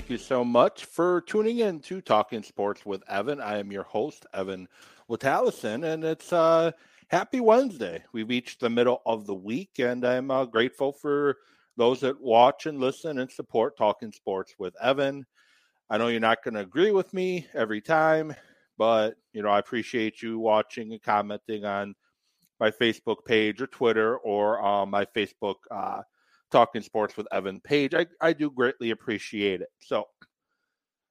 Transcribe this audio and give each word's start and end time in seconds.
thank 0.00 0.08
you 0.08 0.16
so 0.16 0.42
much 0.42 0.86
for 0.86 1.20
tuning 1.20 1.58
in 1.58 1.78
to 1.78 2.00
Talking 2.00 2.42
Sports 2.42 2.86
with 2.86 3.06
Evan. 3.06 3.38
I 3.38 3.58
am 3.58 3.70
your 3.70 3.82
host, 3.82 4.24
Evan 4.32 4.66
Witalison, 5.10 5.84
and 5.84 6.02
it's 6.04 6.32
uh, 6.32 6.72
happy 7.08 7.38
Wednesday. 7.38 8.02
We've 8.14 8.26
reached 8.26 8.60
the 8.60 8.70
middle 8.70 9.02
of 9.04 9.26
the 9.26 9.34
week, 9.34 9.72
and 9.78 10.02
I'm 10.06 10.30
uh, 10.30 10.46
grateful 10.46 10.90
for 10.90 11.36
those 11.76 12.00
that 12.00 12.18
watch 12.18 12.64
and 12.64 12.80
listen 12.80 13.18
and 13.18 13.30
support 13.30 13.76
Talking 13.76 14.10
Sports 14.10 14.54
with 14.58 14.74
Evan. 14.80 15.26
I 15.90 15.98
know 15.98 16.08
you're 16.08 16.18
not 16.18 16.42
going 16.42 16.54
to 16.54 16.60
agree 16.60 16.92
with 16.92 17.12
me 17.12 17.46
every 17.52 17.82
time, 17.82 18.34
but 18.78 19.16
you 19.34 19.42
know 19.42 19.50
I 19.50 19.58
appreciate 19.58 20.22
you 20.22 20.38
watching 20.38 20.92
and 20.92 21.02
commenting 21.02 21.66
on 21.66 21.94
my 22.58 22.70
Facebook 22.70 23.26
page 23.26 23.60
or 23.60 23.66
Twitter 23.66 24.16
or 24.16 24.64
um, 24.64 24.88
my 24.88 25.04
Facebook 25.04 25.56
uh, 25.70 26.00
Talking 26.50 26.82
Sports 26.82 27.16
with 27.16 27.28
Evan 27.32 27.60
page. 27.60 27.94
I, 27.94 28.06
I 28.20 28.32
do 28.32 28.50
greatly 28.50 28.90
appreciate 28.90 29.60
it. 29.60 29.68
So, 29.80 30.04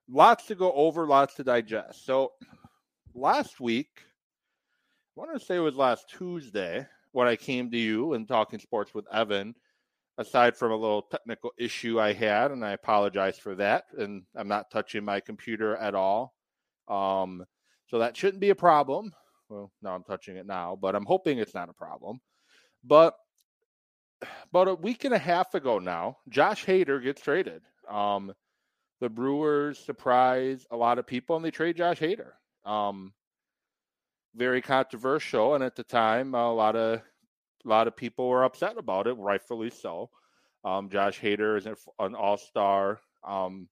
lots 0.09 0.45
to 0.47 0.55
go 0.55 0.71
over, 0.73 1.07
lots 1.07 1.35
to 1.35 1.43
digest. 1.43 2.05
So, 2.05 2.33
last 3.13 3.59
week, 3.59 3.89
I 5.17 5.21
want 5.21 5.39
to 5.39 5.45
say 5.45 5.57
it 5.57 5.59
was 5.59 5.75
last 5.75 6.09
Tuesday 6.09 6.85
when 7.11 7.27
I 7.27 7.35
came 7.35 7.71
to 7.71 7.77
you 7.77 8.13
and 8.13 8.27
Talking 8.27 8.59
Sports 8.59 8.93
with 8.93 9.05
Evan. 9.13 9.55
Aside 10.17 10.57
from 10.57 10.73
a 10.73 10.75
little 10.75 11.03
technical 11.03 11.51
issue 11.57 11.97
I 11.97 12.11
had, 12.11 12.51
and 12.51 12.65
I 12.65 12.71
apologize 12.71 13.39
for 13.39 13.55
that, 13.55 13.85
and 13.97 14.23
I'm 14.35 14.49
not 14.49 14.69
touching 14.69 15.05
my 15.05 15.21
computer 15.21 15.77
at 15.77 15.95
all. 15.95 16.35
Um, 16.89 17.45
so 17.87 17.99
that 17.99 18.17
shouldn't 18.17 18.41
be 18.41 18.49
a 18.49 18.55
problem. 18.55 19.13
Well, 19.47 19.71
now 19.81 19.95
I'm 19.95 20.03
touching 20.03 20.35
it 20.35 20.45
now, 20.45 20.77
but 20.79 20.93
I'm 20.93 21.05
hoping 21.05 21.39
it's 21.39 21.55
not 21.55 21.69
a 21.69 21.73
problem. 21.73 22.19
But 22.83 23.15
about 24.51 24.67
a 24.67 24.75
week 24.75 25.05
and 25.05 25.13
a 25.13 25.19
half 25.19 25.53
ago 25.53 25.79
now, 25.79 26.17
Josh 26.29 26.65
Hader 26.65 27.01
gets 27.03 27.21
traded. 27.21 27.61
Um, 27.89 28.33
the 28.99 29.09
Brewers 29.09 29.79
surprise 29.79 30.65
a 30.71 30.75
lot 30.75 30.99
of 30.99 31.07
people, 31.07 31.35
and 31.35 31.45
they 31.45 31.51
trade 31.51 31.77
Josh 31.77 31.99
Hader. 31.99 32.31
Um, 32.65 33.13
very 34.35 34.61
controversial, 34.61 35.55
and 35.55 35.63
at 35.63 35.75
the 35.75 35.83
time, 35.83 36.35
a 36.35 36.53
lot 36.53 36.75
of 36.75 37.01
a 37.65 37.67
lot 37.67 37.87
of 37.87 37.95
people 37.95 38.29
were 38.29 38.43
upset 38.43 38.77
about 38.77 39.07
it, 39.07 39.13
rightfully 39.13 39.69
so. 39.69 40.09
Um, 40.63 40.89
Josh 40.89 41.19
Hader 41.19 41.57
is 41.57 41.65
an 41.65 42.15
all 42.15 42.37
star, 42.37 42.99
um, 43.25 43.67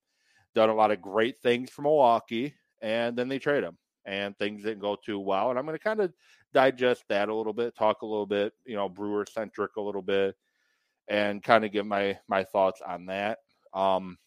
done 0.56 0.70
a 0.70 0.76
lot 0.76 0.92
of 0.92 1.02
great 1.02 1.38
things 1.40 1.70
for 1.70 1.82
Milwaukee, 1.82 2.56
and 2.82 3.18
then 3.18 3.28
they 3.28 3.40
trade 3.40 3.64
him, 3.64 3.78
and 4.06 4.38
things 4.38 4.64
didn't 4.64 4.80
go 4.80 4.96
too 4.96 5.20
well. 5.20 5.50
And 5.50 5.60
I'm 5.60 5.66
going 5.66 5.78
to 5.78 5.84
kind 5.84 6.00
of 6.00 6.14
digest 6.54 7.04
that 7.10 7.30
a 7.30 7.36
little 7.36 7.54
bit, 7.54 7.76
talk 7.76 8.02
a 8.02 8.06
little 8.06 8.26
bit, 8.26 8.54
you 8.66 8.76
know, 8.76 8.90
Brewer 8.90 9.26
centric 9.26 9.76
a 9.76 9.82
little 9.82 10.02
bit, 10.02 10.36
and 11.08 11.44
kind 11.44 11.66
of 11.66 11.72
give 11.72 11.86
my 11.86 12.18
my 12.28 12.44
thoughts 12.44 12.82
on 12.86 13.08
that. 13.08 13.40
Um, 13.74 14.18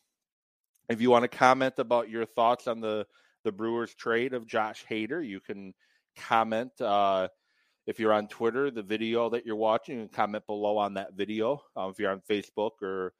if 0.89 1.01
you 1.01 1.11
want 1.11 1.23
to 1.23 1.29
comment 1.29 1.75
about 1.79 2.11
your 2.11 2.27
thoughts 2.27 2.67
on 2.67 2.81
the 2.81 3.07
the 3.45 3.53
Brewers 3.53 3.95
trade 3.95 4.35
of 4.35 4.47
Josh 4.47 4.85
Hader, 4.89 5.27
you 5.27 5.41
can 5.41 5.75
comment. 6.17 6.73
Uh, 6.81 7.29
if 7.87 7.99
you're 7.99 8.13
on 8.13 8.29
Twitter, 8.29 8.71
the 8.71 8.83
video 8.83 9.31
that 9.31 9.47
you're 9.47 9.57
watching, 9.57 10.01
you 10.01 10.09
comment 10.09 10.47
below 10.47 10.77
on 10.77 10.95
that 10.95 11.15
video. 11.15 11.63
Um, 11.77 11.91
if 11.91 11.99
you're 11.99 12.11
on 12.11 12.21
Facebook 12.29 12.83
or 12.83 13.15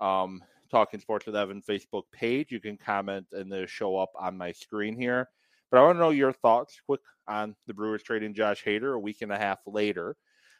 um, 0.00 0.42
Talking 0.70 1.00
Sports 1.00 1.26
with 1.26 1.36
Evan 1.36 1.62
Facebook 1.62 2.04
page, 2.12 2.50
you 2.50 2.60
can 2.60 2.76
comment 2.76 3.26
and 3.32 3.50
they 3.50 3.66
show 3.66 3.96
up 3.96 4.10
on 4.18 4.36
my 4.36 4.52
screen 4.52 4.96
here. 4.96 5.28
But 5.72 5.78
I 5.78 5.84
want 5.84 5.96
to 5.96 6.00
know 6.00 6.10
your 6.10 6.34
thoughts 6.34 6.78
quick 6.84 7.00
on 7.26 7.56
the 7.66 7.72
Brewers 7.72 8.02
trading 8.02 8.34
Josh 8.34 8.62
Hader 8.62 8.94
a 8.94 8.98
week 8.98 9.22
and 9.22 9.32
a 9.32 9.38
half 9.38 9.58
later. 9.66 10.14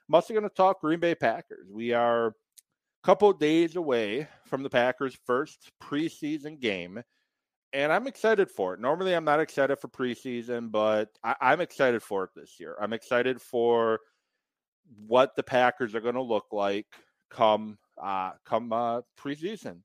I'm 0.09 0.15
also 0.15 0.33
going 0.33 0.49
to 0.49 0.49
talk 0.49 0.81
Green 0.81 1.01
Bay 1.01 1.15
Packers. 1.15 1.69
We 1.71 1.93
are 1.93 2.29
a 2.29 2.33
couple 3.05 3.31
days 3.35 3.77
away 3.77 4.27
from 4.47 4.63
the 4.63 4.71
Packers' 4.71 5.17
first 5.27 5.71
preseason 5.83 6.59
game, 6.59 7.03
and 7.75 7.93
I'm 7.93 8.07
excited 8.07 8.51
for 8.51 8.73
it. 8.73 8.81
Normally, 8.81 9.15
I'm 9.15 9.27
not 9.27 9.39
excited 9.39 9.77
for 9.77 9.89
preseason, 9.89 10.73
but 10.73 11.11
I, 11.23 11.53
am 11.53 11.61
excited 11.61 12.03
for 12.03 12.25
it 12.25 12.31
this 12.35 12.59
year. 12.59 12.75
I'm 12.81 12.95
excited 12.95 13.41
for 13.43 14.01
what 15.07 15.37
the 15.37 15.43
Packers 15.43 15.95
are 15.95 16.01
going 16.01 16.15
to 16.15 16.23
look 16.23 16.47
like 16.53 16.87
come 17.31 17.77
uh, 18.03 18.33
come 18.47 18.73
uh, 18.73 19.03
preseason 19.21 19.81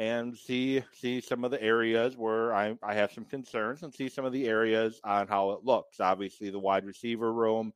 and 0.00 0.34
see 0.34 0.82
see 0.94 1.20
some 1.20 1.44
of 1.44 1.50
the 1.50 1.62
areas 1.62 2.16
where 2.16 2.54
I, 2.54 2.74
I 2.82 2.94
have 2.94 3.12
some 3.12 3.26
concerns 3.26 3.82
and 3.82 3.92
see 3.92 4.08
some 4.08 4.24
of 4.24 4.32
the 4.32 4.48
areas 4.48 4.98
on 5.04 5.28
how 5.28 5.50
it 5.50 5.60
looks. 5.62 6.00
Obviously, 6.00 6.48
the 6.48 6.58
wide 6.58 6.86
receiver 6.86 7.30
room 7.30 7.74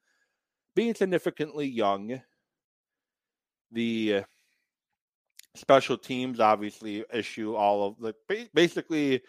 being 0.74 0.94
significantly 0.94 1.66
young, 1.66 2.22
the 3.70 4.22
special 5.54 5.98
teams 5.98 6.40
obviously 6.40 7.04
issue 7.12 7.54
all 7.54 7.88
of 7.88 7.98
the 7.98 8.48
basically 8.54 9.20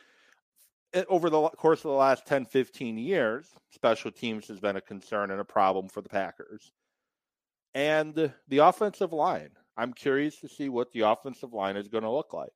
eh, 0.94 1.04
over 1.10 1.30
the 1.30 1.50
course 1.50 1.80
of 1.80 1.92
the 1.92 1.98
last 1.98 2.26
10 2.26 2.46
15 2.46 2.98
years 2.98 3.50
special 3.70 4.10
teams 4.10 4.48
has 4.48 4.60
been 4.60 4.76
a 4.76 4.82
concern 4.82 5.30
and 5.30 5.40
a 5.40 5.46
problem 5.46 5.88
for 5.88 6.02
the 6.02 6.10
packers 6.10 6.72
and 7.76 8.32
the 8.48 8.58
offensive 8.58 9.14
line 9.14 9.52
i'm 9.78 9.94
curious 9.94 10.40
to 10.40 10.50
see 10.50 10.68
what 10.68 10.92
the 10.94 11.02
offensive 11.02 11.54
line 11.54 11.78
is 11.78 11.88
going 11.88 12.04
to 12.04 12.10
look 12.10 12.34
like 12.34 12.54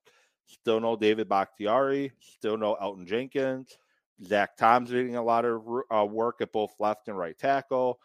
Still 0.52 0.80
no 0.80 0.96
David 0.96 1.28
Bakhtiari. 1.28 2.12
Still 2.20 2.56
no 2.56 2.76
Elgton 2.82 3.06
Jenkins. 3.06 3.78
Zach 4.24 4.56
Tom's 4.56 4.90
getting 4.90 5.16
a 5.16 5.22
lot 5.22 5.44
of 5.44 5.62
uh, 5.94 6.04
work 6.04 6.40
at 6.40 6.52
both 6.52 6.74
left 6.78 7.08
and 7.08 7.16
right 7.16 7.38
tackle. 7.38 7.98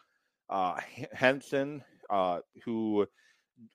Uh, 0.48 0.80
Hanson, 1.12 1.82
uh, 2.08 2.40
who 2.64 3.06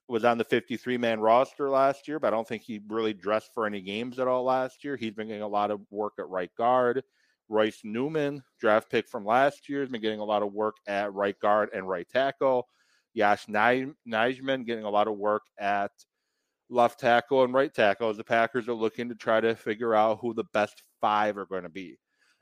was 0.08 0.24
on 0.24 0.38
the 0.38 0.44
53 0.44 0.96
man 0.96 1.20
roster 1.20 1.68
last 1.68 2.08
year, 2.08 2.18
but 2.18 2.28
I 2.28 2.30
don't 2.30 2.46
think 2.46 2.62
he 2.62 2.80
really 2.88 3.12
dressed 3.12 3.52
for 3.52 3.66
any 3.66 3.80
games 3.80 4.18
at 4.18 4.28
all 4.28 4.44
last 4.44 4.84
year. 4.84 4.96
He's 4.96 5.12
been 5.12 5.28
getting 5.28 5.42
a 5.42 5.48
lot 5.48 5.70
of 5.70 5.80
work 5.90 6.14
at 6.18 6.28
right 6.28 6.50
guard. 6.56 7.02
Royce 7.48 7.80
Newman, 7.84 8.42
draft 8.58 8.90
pick 8.90 9.08
from 9.08 9.26
last 9.26 9.68
year, 9.68 9.80
has 9.80 9.90
been 9.90 10.00
getting 10.00 10.20
a 10.20 10.24
lot 10.24 10.42
of 10.42 10.52
work 10.52 10.76
at 10.86 11.12
right 11.12 11.38
guard 11.38 11.68
and 11.74 11.88
right 11.88 12.08
tackle. 12.08 12.66
Yosh 13.14 13.46
Nijman 13.46 14.66
getting 14.66 14.84
a 14.84 14.90
lot 14.90 15.08
of 15.08 15.18
work 15.18 15.42
at 15.58 15.90
left 16.72 16.98
tackle 16.98 17.44
and 17.44 17.52
right 17.52 17.72
tackle 17.72 18.08
as 18.08 18.16
the 18.16 18.24
Packers 18.24 18.68
are 18.68 18.74
looking 18.74 19.08
to 19.08 19.14
try 19.14 19.40
to 19.40 19.54
figure 19.54 19.94
out 19.94 20.18
who 20.20 20.34
the 20.34 20.44
best 20.52 20.82
five 21.00 21.36
are 21.36 21.46
going 21.46 21.62
to 21.62 21.68
be. 21.68 21.98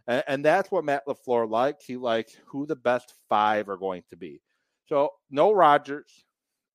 And, 0.06 0.22
and 0.26 0.44
that's 0.44 0.70
what 0.70 0.84
Matt 0.84 1.06
LaFleur 1.06 1.50
likes. 1.50 1.84
He 1.84 1.96
likes 1.96 2.36
who 2.46 2.66
the 2.66 2.76
best 2.76 3.14
five 3.28 3.68
are 3.68 3.76
going 3.76 4.02
to 4.10 4.16
be. 4.16 4.40
So 4.86 5.10
no 5.30 5.52
Rodgers. 5.52 6.24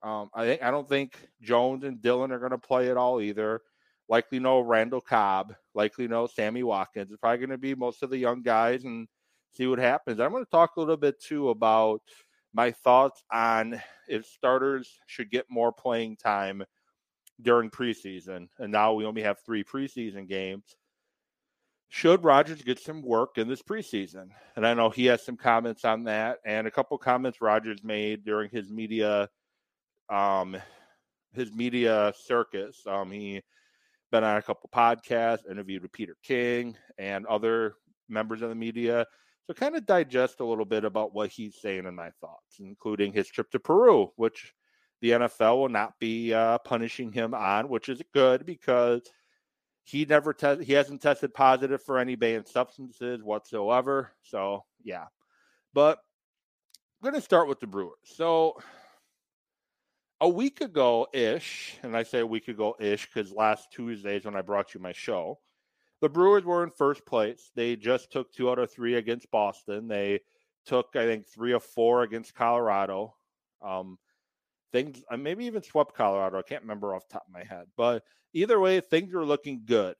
Um, 0.04 0.30
I 0.34 0.46
think 0.46 0.62
I 0.62 0.70
don't 0.70 0.88
think 0.88 1.18
Jones 1.42 1.84
and 1.84 2.02
Dillon 2.02 2.32
are 2.32 2.40
going 2.40 2.52
to 2.52 2.58
play 2.58 2.92
at 2.92 2.98
all 2.98 3.22
either. 3.22 3.62
Likely 4.08 4.40
no 4.40 4.60
Randall 4.60 5.02
Cobb. 5.02 5.56
Likely 5.74 6.08
no 6.08 6.28
Sammy 6.28 6.62
Watkins. 6.62 7.12
It's 7.12 7.20
probably 7.20 7.40
going 7.40 7.50
to 7.50 7.58
be 7.58 7.74
most 7.74 8.04
of 8.04 8.12
the 8.12 8.18
young 8.18 8.44
guys 8.44 8.84
and 8.84 9.08
see 9.54 9.66
what 9.66 9.80
happens. 9.80 10.20
I'm 10.20 10.32
going 10.32 10.46
to 10.46 10.52
talk 10.52 10.76
a 10.76 10.80
little 10.80 10.98
bit 10.98 11.20
too 11.20 11.50
about 11.50 12.02
my 12.54 12.72
thoughts 12.72 13.24
on 13.32 13.82
if 14.08 14.26
starters 14.26 15.00
should 15.08 15.32
get 15.32 15.46
more 15.50 15.72
playing 15.74 16.18
time 16.18 16.64
during 17.42 17.70
preseason, 17.70 18.48
and 18.60 18.72
now 18.72 18.94
we 18.94 19.06
only 19.06 19.22
have 19.22 19.40
three 19.46 19.64
preseason 19.64 20.28
games. 20.28 20.76
Should 21.90 22.24
Rodgers 22.24 22.62
get 22.62 22.80
some 22.80 23.02
work 23.02 23.38
in 23.38 23.48
this 23.48 23.62
preseason? 23.62 24.30
And 24.56 24.66
I 24.66 24.74
know 24.74 24.90
he 24.90 25.06
has 25.06 25.24
some 25.24 25.38
comments 25.38 25.86
on 25.86 26.06
that, 26.06 26.40
and 26.46 26.68
a 26.68 26.72
couple 26.72 26.98
comments 26.98 27.42
Rodgers 27.42 27.84
made 27.84 28.26
during 28.26 28.50
his 28.50 28.72
media, 28.72 29.30
um, 30.10 30.58
his 31.34 31.54
media 31.54 32.14
circus. 32.18 32.82
Um, 32.88 33.12
he 33.12 33.42
been 34.12 34.24
on 34.24 34.38
a 34.38 34.42
couple 34.42 34.70
podcasts, 34.74 35.50
interviewed 35.50 35.82
with 35.82 35.92
Peter 35.92 36.16
King 36.24 36.78
and 36.98 37.26
other 37.26 37.76
members 38.08 38.42
of 38.42 38.50
the 38.50 38.56
media. 38.56 39.06
So 39.46 39.54
kind 39.54 39.76
of 39.76 39.86
digest 39.86 40.40
a 40.40 40.46
little 40.46 40.66
bit 40.66 40.86
about 40.86 41.14
what 41.14 41.30
he's 41.30 41.60
saying 41.62 41.86
and 41.86 41.96
my 41.96 42.12
thoughts, 42.22 42.60
including 42.60 43.14
his 43.14 43.28
trip 43.28 43.52
to 43.52 43.60
Peru, 43.60 44.12
which 44.16 44.54
the 45.02 45.12
NFL 45.12 45.58
will 45.58 45.70
not 45.70 46.00
be 46.00 46.34
uh, 46.34 46.58
punishing 46.60 47.12
him 47.12 47.34
on, 47.34 47.70
which 47.70 47.90
is 47.90 48.02
good 48.14 48.46
because 48.46 49.02
he 49.84 50.06
never 50.06 50.34
te- 50.34 50.64
he 50.64 50.74
hasn't 50.74 51.02
tested 51.02 51.34
positive 51.34 51.82
for 51.82 52.00
any 52.00 52.16
banned 52.16 52.48
substances 52.48 53.22
whatsoever. 53.22 54.12
So 54.24 54.64
yeah, 54.84 55.06
but 55.74 56.00
I'm 57.02 57.12
going 57.12 57.20
to 57.20 57.26
start 57.26 57.48
with 57.48 57.60
the 57.60 57.68
Brewers. 57.68 58.00
So 58.04 58.58
a 60.22 60.30
week 60.30 60.62
ago 60.62 61.08
ish, 61.14 61.78
and 61.84 61.96
I 61.96 62.04
say 62.04 62.20
a 62.20 62.26
week 62.26 62.48
ago 62.48 62.76
ish 62.80 63.06
because 63.06 63.32
last 63.32 63.72
Tuesday 63.72 64.18
is 64.18 64.26
when 64.26 64.36
I 64.36 64.42
brought 64.42 64.74
you 64.74 64.80
my 64.80 64.94
show. 64.94 65.40
The 66.02 66.10
Brewers 66.10 66.44
were 66.44 66.64
in 66.64 66.72
first 66.72 67.06
place. 67.06 67.52
They 67.56 67.76
just 67.76 68.12
took 68.12 68.32
two 68.32 68.50
out 68.50 68.60
of 68.60 68.72
three 68.72 68.96
against 68.96 69.30
Boston. 69.32 69.88
They 69.88 70.20
took, 70.66 70.88
I 70.96 71.06
think, 71.06 71.28
three 71.28 71.54
of 71.54 71.64
four 71.64 72.04
against 72.04 72.34
Colorado. 72.34 73.16
Um, 73.62 73.98
things 74.76 75.02
uh, 75.10 75.16
maybe 75.16 75.46
even 75.46 75.64
swept 75.64 75.96
Colorado. 75.96 76.38
I 76.38 76.42
can't 76.42 76.62
remember 76.62 76.94
off 76.94 77.08
top 77.08 77.26
of 77.26 77.34
my 77.34 77.44
head, 77.44 77.68
but 77.78 78.04
either 78.34 78.60
way, 78.60 78.82
things 78.82 79.14
are 79.14 79.26
looking 79.26 79.62
good. 79.66 79.96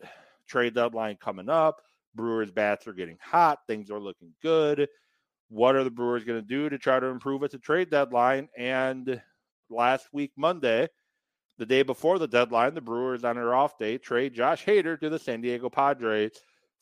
Trade 0.48 0.76
deadline 0.76 1.16
coming 1.16 1.50
up. 1.50 1.82
Brewers 2.14 2.52
bats 2.52 2.86
are 2.86 2.94
getting 2.94 3.18
hot. 3.22 3.60
Things 3.68 3.90
are 3.90 4.00
looking 4.00 4.34
good. 4.42 4.90
What 5.50 5.76
are 5.76 5.84
the 5.86 5.92
Brewers 5.92 6.26
going 6.26 6.42
to 6.42 6.48
do 6.48 6.70
to 6.70 6.78
try 6.78 7.00
to 7.00 7.08
improve 7.08 7.44
at 7.44 7.52
the 7.52 7.58
trade 7.58 7.90
deadline? 7.90 8.50
And 8.58 9.22
last 9.70 10.08
week, 10.12 10.32
Monday, 10.36 10.90
the 11.58 11.66
day 11.66 11.84
before 11.84 12.20
the 12.20 12.28
deadline, 12.28 12.74
the 12.74 12.82
Brewers 12.82 13.24
on 13.24 13.38
their 13.38 13.56
off 13.56 13.78
day 13.78 13.98
trade 13.98 14.34
Josh 14.34 14.66
Hader 14.66 15.00
to 15.00 15.10
the 15.10 15.20
San 15.20 15.40
Diego 15.40 15.70
Padres, 15.70 16.42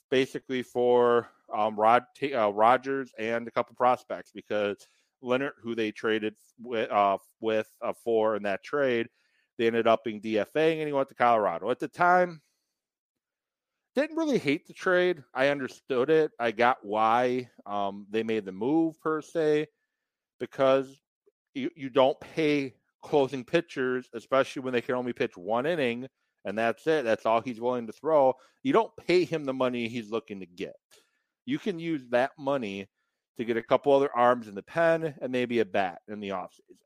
basically 0.10 0.64
for 0.64 1.30
um, 1.54 1.76
Rod 1.76 2.06
uh, 2.34 2.52
Rogers 2.52 3.12
and 3.20 3.48
a 3.48 3.52
couple 3.52 3.76
prospects 3.76 4.32
because 4.34 4.88
Leonard, 5.24 5.54
who 5.62 5.76
they 5.76 5.92
traded 5.92 6.36
with 6.60 6.92
uh, 6.92 7.18
with 7.40 7.68
uh, 7.82 7.94
for 8.04 8.36
in 8.36 8.44
that 8.44 8.64
trade, 8.64 9.08
they 9.58 9.68
ended 9.68 9.88
up 9.88 10.04
being 10.04 10.22
DFAing 10.22 10.80
and 10.80 10.88
he 10.88 10.94
went 10.94 11.10
to 11.10 11.16
Colorado. 11.16 11.72
At 11.72 11.80
the 11.80 11.88
time, 11.88 12.42
didn't 13.96 14.18
really 14.18 14.40
hate 14.40 14.68
the 14.68 14.74
trade. 14.74 15.24
I 15.34 15.50
understood 15.50 16.10
it. 16.10 16.32
I 16.40 16.52
got 16.52 16.78
why 16.84 17.50
um, 17.66 18.08
they 18.10 18.24
made 18.24 18.46
the 18.46 18.52
move 18.52 19.00
per 19.00 19.22
se 19.22 19.68
because 20.40 21.00
you, 21.54 21.70
you 21.76 21.90
don't 21.90 22.20
pay 22.20 22.74
closing 23.02 23.44
pitchers, 23.44 24.10
especially 24.14 24.62
when 24.62 24.74
they 24.74 24.82
can 24.82 24.96
only 24.96 25.14
pitch 25.14 25.38
one 25.38 25.66
inning 25.66 26.08
and 26.46 26.58
that's 26.58 26.88
it. 26.88 27.06
That's 27.06 27.26
all 27.26 27.42
he's 27.42 27.62
willing 27.62 27.88
to 27.88 27.94
throw. 27.94 28.34
You 28.64 28.74
don't 28.74 28.92
pay 28.98 29.26
him 29.26 29.46
the 29.46 29.54
money 29.54 29.88
he's 29.88 30.10
looking 30.10 30.40
to 30.40 30.46
get. 30.46 30.76
You 31.46 31.60
can 31.60 31.80
use 31.80 32.04
that 32.10 32.32
money 32.38 32.88
to 33.38 33.46
get 33.46 33.58
a 33.58 33.64
couple 33.64 33.94
other 33.94 34.10
arms 34.16 34.48
in 34.48 34.56
the 34.56 34.64
pen 34.64 35.16
and 35.22 35.32
maybe 35.32 35.60
a 35.60 35.66
bat 35.66 36.02
in 36.08 36.20
the 36.20 36.30
offseason. 36.30 36.78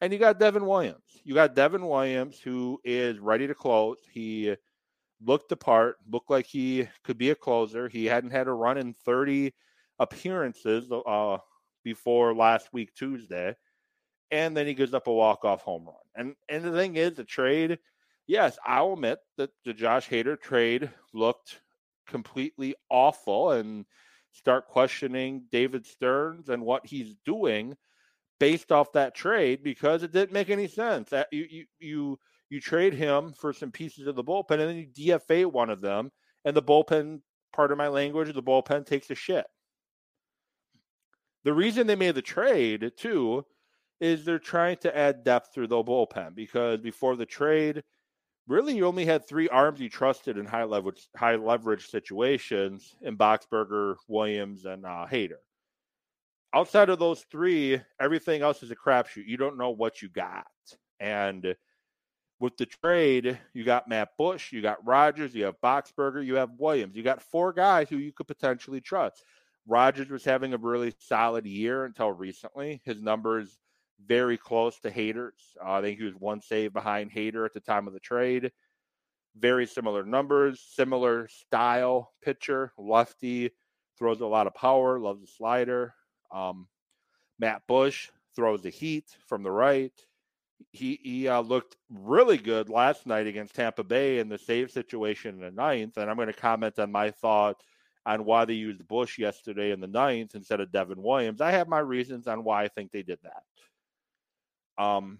And 0.00 0.12
you 0.12 0.18
got 0.18 0.38
Devin 0.38 0.64
Williams. 0.64 1.20
You 1.24 1.34
got 1.34 1.56
Devin 1.56 1.86
Williams 1.86 2.38
who 2.40 2.80
is 2.84 3.18
ready 3.18 3.46
to 3.48 3.54
close. 3.54 3.98
He 4.12 4.54
looked 5.24 5.48
the 5.48 5.56
part, 5.56 5.96
looked 6.08 6.30
like 6.30 6.46
he 6.46 6.88
could 7.02 7.18
be 7.18 7.30
a 7.30 7.34
closer. 7.34 7.88
He 7.88 8.04
hadn't 8.04 8.30
had 8.30 8.46
a 8.46 8.52
run 8.52 8.78
in 8.78 8.94
30 8.94 9.52
appearances 9.98 10.90
uh, 10.92 11.38
before 11.82 12.34
last 12.34 12.68
week, 12.72 12.94
Tuesday. 12.94 13.56
And 14.30 14.56
then 14.56 14.66
he 14.66 14.74
gives 14.74 14.94
up 14.94 15.06
a 15.06 15.12
walk-off 15.12 15.62
home 15.62 15.86
run. 15.86 15.96
And 16.14 16.34
and 16.48 16.62
the 16.62 16.72
thing 16.72 16.96
is, 16.96 17.14
the 17.14 17.24
trade, 17.24 17.78
yes, 18.26 18.58
I'll 18.64 18.92
admit 18.92 19.18
that 19.38 19.50
the 19.64 19.72
Josh 19.72 20.08
Hader 20.08 20.38
trade 20.38 20.90
looked 21.14 21.60
completely 22.06 22.74
awful 22.90 23.52
and 23.52 23.86
start 24.38 24.68
questioning 24.68 25.42
David 25.50 25.84
Stearns 25.84 26.48
and 26.48 26.62
what 26.62 26.86
he's 26.86 27.14
doing 27.24 27.76
based 28.38 28.70
off 28.70 28.92
that 28.92 29.14
trade 29.14 29.64
because 29.64 30.02
it 30.02 30.12
didn't 30.12 30.32
make 30.32 30.48
any 30.48 30.68
sense. 30.68 31.10
That 31.10 31.26
you 31.32 31.46
you 31.50 31.64
you 31.80 32.18
you 32.50 32.60
trade 32.60 32.94
him 32.94 33.32
for 33.32 33.52
some 33.52 33.72
pieces 33.72 34.06
of 34.06 34.14
the 34.14 34.24
bullpen 34.24 34.52
and 34.52 34.60
then 34.60 34.76
you 34.76 34.86
DFA 34.86 35.50
one 35.50 35.70
of 35.70 35.80
them 35.80 36.10
and 36.44 36.56
the 36.56 36.62
bullpen 36.62 37.20
part 37.52 37.72
of 37.72 37.78
my 37.78 37.88
language 37.88 38.32
the 38.32 38.42
bullpen 38.42 38.86
takes 38.86 39.10
a 39.10 39.14
shit. 39.14 39.46
The 41.44 41.52
reason 41.52 41.86
they 41.86 41.96
made 41.96 42.14
the 42.14 42.22
trade 42.22 42.92
too 42.96 43.44
is 44.00 44.24
they're 44.24 44.38
trying 44.38 44.76
to 44.76 44.96
add 44.96 45.24
depth 45.24 45.48
through 45.52 45.66
the 45.66 45.82
bullpen 45.82 46.36
because 46.36 46.78
before 46.78 47.16
the 47.16 47.26
trade 47.26 47.82
really 48.48 48.74
you 48.76 48.86
only 48.86 49.04
had 49.04 49.26
three 49.26 49.48
arms 49.48 49.78
you 49.78 49.88
trusted 49.88 50.38
in 50.38 50.46
high 50.46 50.64
leverage 50.64 51.08
high 51.14 51.36
leverage 51.36 51.88
situations 51.88 52.96
in 53.02 53.16
Boxberger, 53.16 53.96
Williams, 54.08 54.64
and 54.64 54.84
uh, 54.84 55.06
Hader. 55.10 55.42
Outside 56.54 56.88
of 56.88 56.98
those 56.98 57.24
three, 57.30 57.80
everything 58.00 58.42
else 58.42 58.62
is 58.62 58.70
a 58.70 58.76
crapshoot. 58.76 59.26
You 59.26 59.36
don't 59.36 59.58
know 59.58 59.70
what 59.70 60.02
you 60.02 60.08
got, 60.08 60.46
and 60.98 61.54
with 62.40 62.56
the 62.56 62.66
trade, 62.66 63.38
you 63.52 63.64
got 63.64 63.88
Matt 63.88 64.10
Bush, 64.16 64.52
you 64.52 64.62
got 64.62 64.84
Rogers, 64.86 65.34
you 65.34 65.44
have 65.44 65.60
Boxberger, 65.62 66.24
you 66.24 66.36
have 66.36 66.50
Williams. 66.58 66.96
You 66.96 67.02
got 67.02 67.22
four 67.22 67.52
guys 67.52 67.88
who 67.88 67.98
you 67.98 68.12
could 68.12 68.28
potentially 68.28 68.80
trust. 68.80 69.24
Rogers 69.66 70.08
was 70.08 70.24
having 70.24 70.54
a 70.54 70.58
really 70.58 70.94
solid 70.98 71.46
year 71.46 71.84
until 71.84 72.12
recently. 72.12 72.80
His 72.84 73.02
numbers 73.02 73.58
very 74.06 74.36
close 74.36 74.78
to 74.80 74.90
Hader's. 74.90 75.56
Uh, 75.64 75.72
I 75.72 75.82
think 75.82 75.98
he 75.98 76.04
was 76.04 76.14
one 76.14 76.40
save 76.40 76.72
behind 76.72 77.12
Hader 77.12 77.44
at 77.44 77.54
the 77.54 77.60
time 77.60 77.86
of 77.86 77.92
the 77.92 78.00
trade. 78.00 78.52
Very 79.36 79.66
similar 79.66 80.04
numbers, 80.04 80.64
similar 80.74 81.28
style 81.28 82.12
pitcher, 82.22 82.72
lefty, 82.78 83.50
throws 83.98 84.20
a 84.20 84.26
lot 84.26 84.46
of 84.46 84.54
power, 84.54 84.98
loves 84.98 85.20
the 85.20 85.26
slider. 85.26 85.94
Um, 86.32 86.68
Matt 87.38 87.62
Bush 87.66 88.10
throws 88.34 88.62
the 88.62 88.70
heat 88.70 89.06
from 89.26 89.42
the 89.42 89.50
right. 89.50 89.92
He 90.72 90.98
he 91.02 91.28
uh, 91.28 91.40
looked 91.40 91.76
really 91.88 92.36
good 92.36 92.68
last 92.68 93.06
night 93.06 93.26
against 93.26 93.54
Tampa 93.54 93.84
Bay 93.84 94.18
in 94.18 94.28
the 94.28 94.38
save 94.38 94.70
situation 94.70 95.36
in 95.36 95.40
the 95.40 95.50
ninth, 95.50 95.96
and 95.96 96.10
I'm 96.10 96.16
going 96.16 96.28
to 96.28 96.32
comment 96.32 96.78
on 96.78 96.90
my 96.90 97.10
thought 97.10 97.62
on 98.06 98.24
why 98.24 98.44
they 98.44 98.54
used 98.54 98.86
Bush 98.88 99.18
yesterday 99.18 99.70
in 99.70 99.80
the 99.80 99.86
ninth 99.86 100.34
instead 100.34 100.60
of 100.60 100.72
Devin 100.72 101.02
Williams. 101.02 101.40
I 101.40 101.52
have 101.52 101.68
my 101.68 101.78
reasons 101.78 102.26
on 102.26 102.42
why 102.42 102.64
I 102.64 102.68
think 102.68 102.90
they 102.90 103.02
did 103.02 103.18
that. 103.22 103.42
Um, 104.78 105.18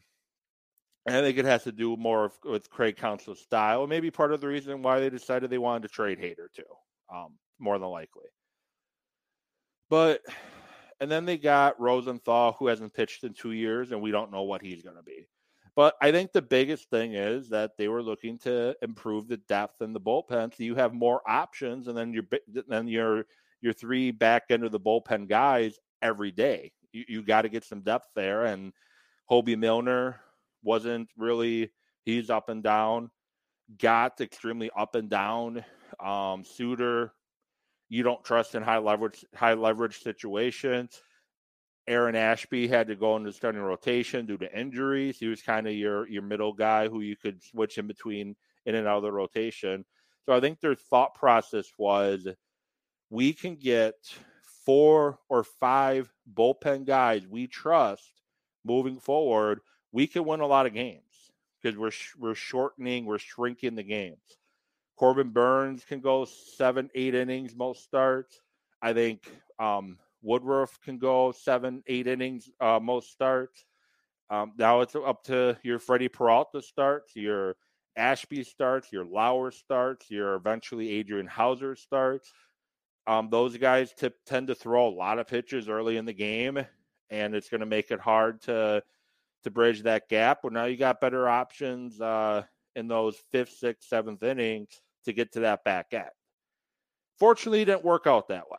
and 1.07 1.17
I 1.17 1.21
think 1.23 1.39
it 1.39 1.45
has 1.47 1.65
to 1.65 1.73
do 1.73 1.97
more 1.97 2.33
with 2.45 2.71
Craig 2.71 2.97
Counsell's 2.97 3.41
style. 3.41 3.87
Maybe 3.87 4.11
part 4.11 4.33
of 4.33 4.41
the 4.41 4.49
reason 4.49 4.83
why 4.83 5.01
they 5.01 5.11
decided 5.11 5.51
they 5.51 5.59
wanted 5.59 5.83
to 5.83 5.89
trade 5.89 6.19
Hader 6.19 6.53
too, 6.55 6.63
um, 7.13 7.35
more 7.59 7.79
than 7.79 7.89
likely. 7.89 8.27
But 9.89 10.21
and 11.01 11.11
then 11.11 11.25
they 11.25 11.39
got 11.39 11.81
Rosenthal, 11.81 12.57
who 12.59 12.67
hasn't 12.67 12.95
pitched 12.95 13.25
in 13.25 13.33
two 13.33 13.53
years, 13.53 13.93
and 13.93 14.03
we 14.03 14.11
don't 14.11 14.33
know 14.33 14.43
what 14.43 14.63
he's 14.63 14.83
going 14.83 14.97
to 14.97 15.03
be. 15.03 15.27
But 15.77 15.95
I 16.03 16.11
think 16.11 16.33
the 16.33 16.43
biggest 16.43 16.91
thing 16.91 17.15
is 17.15 17.49
that 17.51 17.77
they 17.79 17.87
were 17.89 18.03
looking 18.03 18.37
to 18.41 18.75
improve 18.83 19.29
the 19.29 19.37
depth 19.37 19.81
in 19.81 19.93
the 19.93 20.01
bullpen, 20.01 20.55
so 20.55 20.65
you 20.65 20.75
have 20.75 20.93
more 20.93 21.23
options, 21.27 21.87
and 21.87 21.97
then 21.97 22.13
your 22.13 22.25
then 22.67 22.89
your 22.89 23.25
your 23.61 23.73
three 23.73 24.11
back 24.11 24.45
end 24.51 24.65
of 24.65 24.73
the 24.73 24.81
bullpen 24.81 25.29
guys 25.29 25.79
every 26.03 26.33
day. 26.33 26.73
You, 26.93 27.05
you 27.09 27.23
got 27.23 27.43
to 27.43 27.49
get 27.49 27.65
some 27.65 27.81
depth 27.81 28.09
there, 28.15 28.45
and 28.45 28.73
Hoby 29.31 29.59
Milner 29.59 30.21
wasn't 30.63 31.09
really, 31.17 31.71
he's 32.05 32.31
up 32.31 32.49
and 32.49 32.63
down. 32.63 33.11
Got 33.79 34.21
extremely 34.21 34.71
up 34.77 34.95
and 34.95 35.11
down. 35.11 35.65
Um, 36.01 36.45
Suter, 36.45 37.13
you 37.89 38.03
don't 38.03 38.25
trust 38.25 38.55
in 38.55 38.63
high 38.63 38.79
leverage 38.79 39.25
high 39.35 39.55
leverage 39.55 40.03
situations. 40.03 41.03
Aaron 41.87 42.17
Ashby 42.17 42.69
had 42.69 42.89
to 42.89 42.97
go 42.97 43.17
into 43.17 43.33
starting 43.33 43.63
rotation 43.63 44.27
due 44.27 44.37
to 44.39 44.59
injuries. 44.59 45.19
He 45.19 45.27
was 45.27 45.43
kind 45.43 45.67
of 45.67 45.75
your 45.75 46.09
your 46.09 46.23
middle 46.23 46.53
guy 46.53 46.89
who 46.89 47.01
you 47.01 47.17
could 47.17 47.43
switch 47.43 47.79
in 47.79 47.87
between 47.87 48.37
in 48.67 48.75
and 48.75 48.87
out 48.87 48.99
of 48.99 49.03
the 49.03 49.13
rotation. 49.13 49.85
So 50.27 50.35
I 50.35 50.41
think 50.41 50.61
their 50.61 50.75
thought 50.75 51.15
process 51.15 51.67
was 51.79 52.29
we 53.11 53.33
can 53.33 53.57
get 53.57 53.95
four 54.65 55.19
or 55.31 55.45
five 55.45 56.13
bullpen 56.35 56.85
guys 56.85 57.27
we 57.27 57.47
trust 57.47 58.13
moving 58.69 59.01
forward, 59.01 59.61
we 59.91 60.07
can 60.07 60.25
win 60.25 60.41
a 60.41 60.47
lot 60.47 60.67
of 60.67 60.75
games 60.75 61.03
because 61.61 61.77
we're 61.77 61.91
we're 62.19 62.35
shortening, 62.35 63.07
we're 63.07 63.19
shrinking 63.19 63.75
the 63.75 63.83
games. 63.83 64.39
Corbin 64.97 65.31
Burnes 65.31 65.85
can 65.85 66.01
go 66.01 66.25
seven, 66.25 66.91
eight 66.95 67.15
innings 67.15 67.57
most 67.57 67.85
starts. 67.85 68.41
I 68.83 68.93
think 68.93 69.31
um, 69.59 69.99
Woodruff 70.23 70.81
can 70.81 70.99
go 70.99 71.33
seven, 71.33 71.83
eight 71.87 72.07
innings 72.07 72.51
uh, 72.61 72.81
most 72.81 73.11
starts. 73.13 73.65
Um, 74.31 74.53
now 74.59 74.81
it's 74.83 74.95
up 74.95 75.25
to 75.25 75.57
your 75.63 75.79
Freddie 75.79 76.09
Peralta 76.09 76.61
starts, 76.61 77.17
your 77.17 77.57
Ashby 77.97 78.45
starts, 78.45 78.93
your 78.93 79.05
Lauer 79.05 79.51
starts, 79.51 80.11
your 80.11 80.35
eventually 80.35 80.91
Adrian 80.91 81.27
Houser 81.27 81.75
starts. 81.77 82.33
Um, 83.07 83.31
those 83.31 83.57
guys 83.57 83.95
tend 84.27 84.49
to 84.49 84.55
throw 84.55 84.87
a 84.87 84.91
lot 84.91 85.19
of 85.19 85.27
pitches 85.27 85.69
early 85.69 85.97
in 85.97 86.05
the 86.05 86.13
game, 86.13 86.59
and 87.11 87.35
it's 87.35 87.49
going 87.49 87.61
to 87.61 87.67
make 87.67 87.91
it 87.91 88.01
hard 88.01 88.41
to 88.43 88.83
to 89.45 89.51
bridge 89.51 89.83
that 89.83 90.09
gap. 90.09 90.41
Well, 90.43 90.53
now 90.53 90.65
you 90.65 90.77
got 90.77 91.01
better 91.01 91.29
options 91.29 92.01
uh, 92.01 92.43
in 92.75 92.89
those 92.89 93.17
fifth, 93.31 93.53
sixth, 93.53 93.89
seventh 93.89 94.23
innings 94.23 94.69
to 95.05 95.13
get 95.13 95.33
to 95.33 95.41
that 95.41 95.65
back 95.65 95.87
end. 95.93 96.11
Fortunately, 97.19 97.63
it 97.63 97.67
didn't 97.67 97.85
work 97.85 98.07
out 98.07 98.29
that 98.29 98.51
way. 98.51 98.59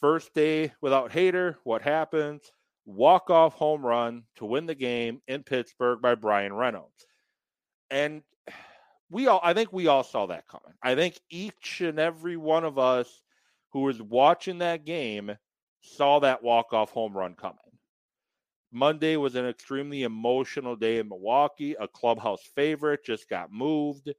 First 0.00 0.34
day 0.34 0.72
without 0.80 1.10
Hader, 1.12 1.56
what 1.64 1.82
happens? 1.82 2.52
Walk 2.86 3.30
off 3.30 3.54
home 3.54 3.84
run 3.84 4.24
to 4.36 4.44
win 4.44 4.66
the 4.66 4.74
game 4.74 5.22
in 5.26 5.42
Pittsburgh 5.42 6.02
by 6.02 6.14
Bryan 6.14 6.52
Reynolds. 6.52 7.06
And 7.90 8.22
we 9.10 9.28
all, 9.28 9.40
I 9.42 9.54
think 9.54 9.72
we 9.72 9.86
all 9.86 10.02
saw 10.02 10.26
that 10.26 10.48
coming. 10.48 10.74
I 10.82 10.94
think 10.94 11.18
each 11.30 11.80
and 11.80 11.98
every 11.98 12.36
one 12.36 12.64
of 12.64 12.78
us 12.78 13.22
who 13.70 13.80
was 13.80 14.02
watching 14.02 14.58
that 14.58 14.84
game 14.84 15.36
saw 15.84 16.18
that 16.20 16.42
walk-off 16.42 16.90
home 16.90 17.16
run 17.16 17.34
coming. 17.34 17.58
Monday 18.72 19.16
was 19.16 19.36
an 19.36 19.46
extremely 19.46 20.02
emotional 20.02 20.74
day 20.74 20.98
in 20.98 21.08
Milwaukee. 21.08 21.76
A 21.78 21.86
clubhouse 21.86 22.42
favorite 22.56 23.04
just 23.04 23.28
got 23.28 23.52
moved. 23.52 24.12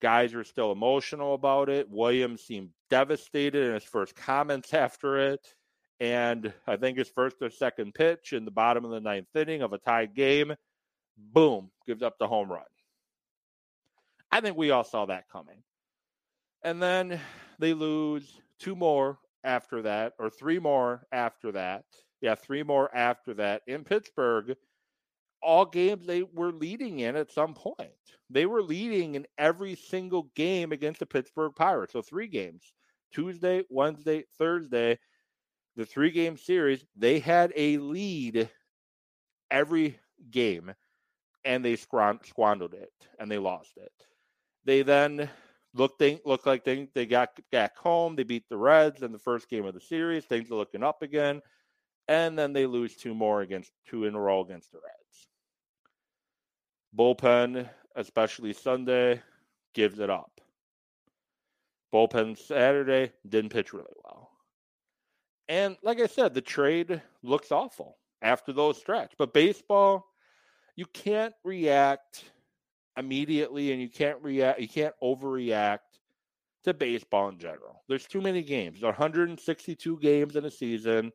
Guys 0.00 0.32
were 0.32 0.44
still 0.44 0.70
emotional 0.70 1.34
about 1.34 1.68
it. 1.68 1.90
Williams 1.90 2.42
seemed 2.42 2.70
devastated 2.88 3.66
in 3.66 3.74
his 3.74 3.84
first 3.84 4.14
comments 4.14 4.72
after 4.74 5.18
it. 5.32 5.54
And 5.98 6.52
I 6.66 6.76
think 6.76 6.96
his 6.96 7.08
first 7.08 7.36
or 7.42 7.50
second 7.50 7.94
pitch 7.94 8.32
in 8.32 8.44
the 8.44 8.50
bottom 8.50 8.84
of 8.84 8.90
the 8.90 9.00
ninth 9.00 9.34
inning 9.34 9.60
of 9.62 9.72
a 9.72 9.78
tied 9.78 10.14
game, 10.14 10.54
boom, 11.18 11.70
gives 11.86 12.02
up 12.02 12.16
the 12.18 12.28
home 12.28 12.50
run. 12.50 12.62
I 14.32 14.40
think 14.40 14.56
we 14.56 14.70
all 14.70 14.84
saw 14.84 15.06
that 15.06 15.28
coming. 15.30 15.62
And 16.62 16.80
then 16.80 17.20
they 17.58 17.74
lose 17.74 18.40
two 18.58 18.76
more 18.76 19.18
after 19.44 19.82
that, 19.82 20.14
or 20.18 20.30
three 20.30 20.58
more 20.58 21.06
after 21.12 21.52
that. 21.52 21.84
Yeah, 22.20 22.34
three 22.34 22.62
more 22.62 22.94
after 22.94 23.34
that 23.34 23.62
in 23.66 23.84
Pittsburgh 23.84 24.56
all 25.42 25.64
games 25.64 26.06
they 26.06 26.22
were 26.22 26.52
leading 26.52 27.00
in 27.00 27.16
at 27.16 27.30
some 27.30 27.54
point. 27.54 27.90
They 28.28 28.46
were 28.46 28.62
leading 28.62 29.14
in 29.14 29.26
every 29.38 29.74
single 29.74 30.24
game 30.34 30.72
against 30.72 31.00
the 31.00 31.06
Pittsburgh 31.06 31.52
Pirates. 31.56 31.92
So 31.92 32.02
three 32.02 32.28
games 32.28 32.72
Tuesday, 33.12 33.64
Wednesday, 33.70 34.24
Thursday, 34.38 34.98
the 35.76 35.86
three 35.86 36.10
game 36.10 36.36
series, 36.36 36.84
they 36.96 37.18
had 37.20 37.52
a 37.56 37.78
lead 37.78 38.50
every 39.50 39.98
game 40.30 40.72
and 41.44 41.64
they 41.64 41.76
squandered 41.76 42.74
it 42.74 42.92
and 43.18 43.30
they 43.30 43.38
lost 43.38 43.76
it. 43.76 43.92
They 44.64 44.82
then 44.82 45.30
looked 45.74 45.98
they 45.98 46.20
looked 46.24 46.46
like 46.46 46.64
they 46.64 46.88
they 46.94 47.06
got 47.06 47.30
back 47.52 47.76
home. 47.76 48.16
They 48.16 48.22
beat 48.22 48.48
the 48.48 48.56
Reds 48.56 49.02
in 49.02 49.12
the 49.12 49.18
first 49.18 49.48
game 49.48 49.64
of 49.64 49.74
the 49.74 49.80
series. 49.80 50.24
Things 50.24 50.50
are 50.50 50.56
looking 50.56 50.82
up 50.82 51.02
again, 51.02 51.42
and 52.08 52.38
then 52.38 52.52
they 52.52 52.66
lose 52.66 52.96
two 52.96 53.14
more 53.14 53.42
against 53.42 53.72
two 53.86 54.04
in 54.04 54.14
a 54.14 54.20
row 54.20 54.40
against 54.40 54.72
the 54.72 54.78
Reds. 54.78 55.28
Bullpen, 56.96 57.68
especially 57.96 58.52
Sunday, 58.52 59.22
gives 59.74 59.98
it 59.98 60.10
up. 60.10 60.40
Bullpen 61.92 62.36
Saturday 62.38 63.12
didn't 63.28 63.50
pitch 63.50 63.72
really 63.72 63.92
well. 64.04 64.30
And 65.48 65.76
like 65.82 66.00
I 66.00 66.06
said, 66.06 66.34
the 66.34 66.40
trade 66.40 67.02
looks 67.22 67.50
awful 67.50 67.96
after 68.22 68.52
those 68.52 68.78
stretch. 68.78 69.12
But 69.18 69.34
baseball, 69.34 70.06
you 70.76 70.86
can't 70.86 71.34
react 71.42 72.24
immediately 72.96 73.72
and 73.72 73.80
you 73.80 73.88
can't 73.88 74.22
react 74.22 74.60
you 74.60 74.68
can't 74.68 74.94
overreact 75.02 75.78
to 76.64 76.74
baseball 76.74 77.28
in 77.28 77.38
general. 77.38 77.82
There's 77.88 78.06
too 78.06 78.20
many 78.20 78.42
games. 78.42 78.82
162 78.82 79.98
games 79.98 80.36
in 80.36 80.44
a 80.44 80.50
season. 80.50 81.12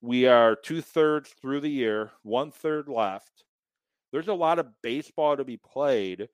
We 0.00 0.26
are 0.26 0.56
two 0.56 0.80
thirds 0.80 1.30
through 1.30 1.60
the 1.60 1.70
year, 1.70 2.10
one 2.22 2.50
third 2.50 2.88
left. 2.88 3.44
There's 4.12 4.28
a 4.28 4.34
lot 4.34 4.58
of 4.58 4.82
baseball 4.82 5.36
to 5.36 5.44
be 5.44 5.56
played. 5.56 6.28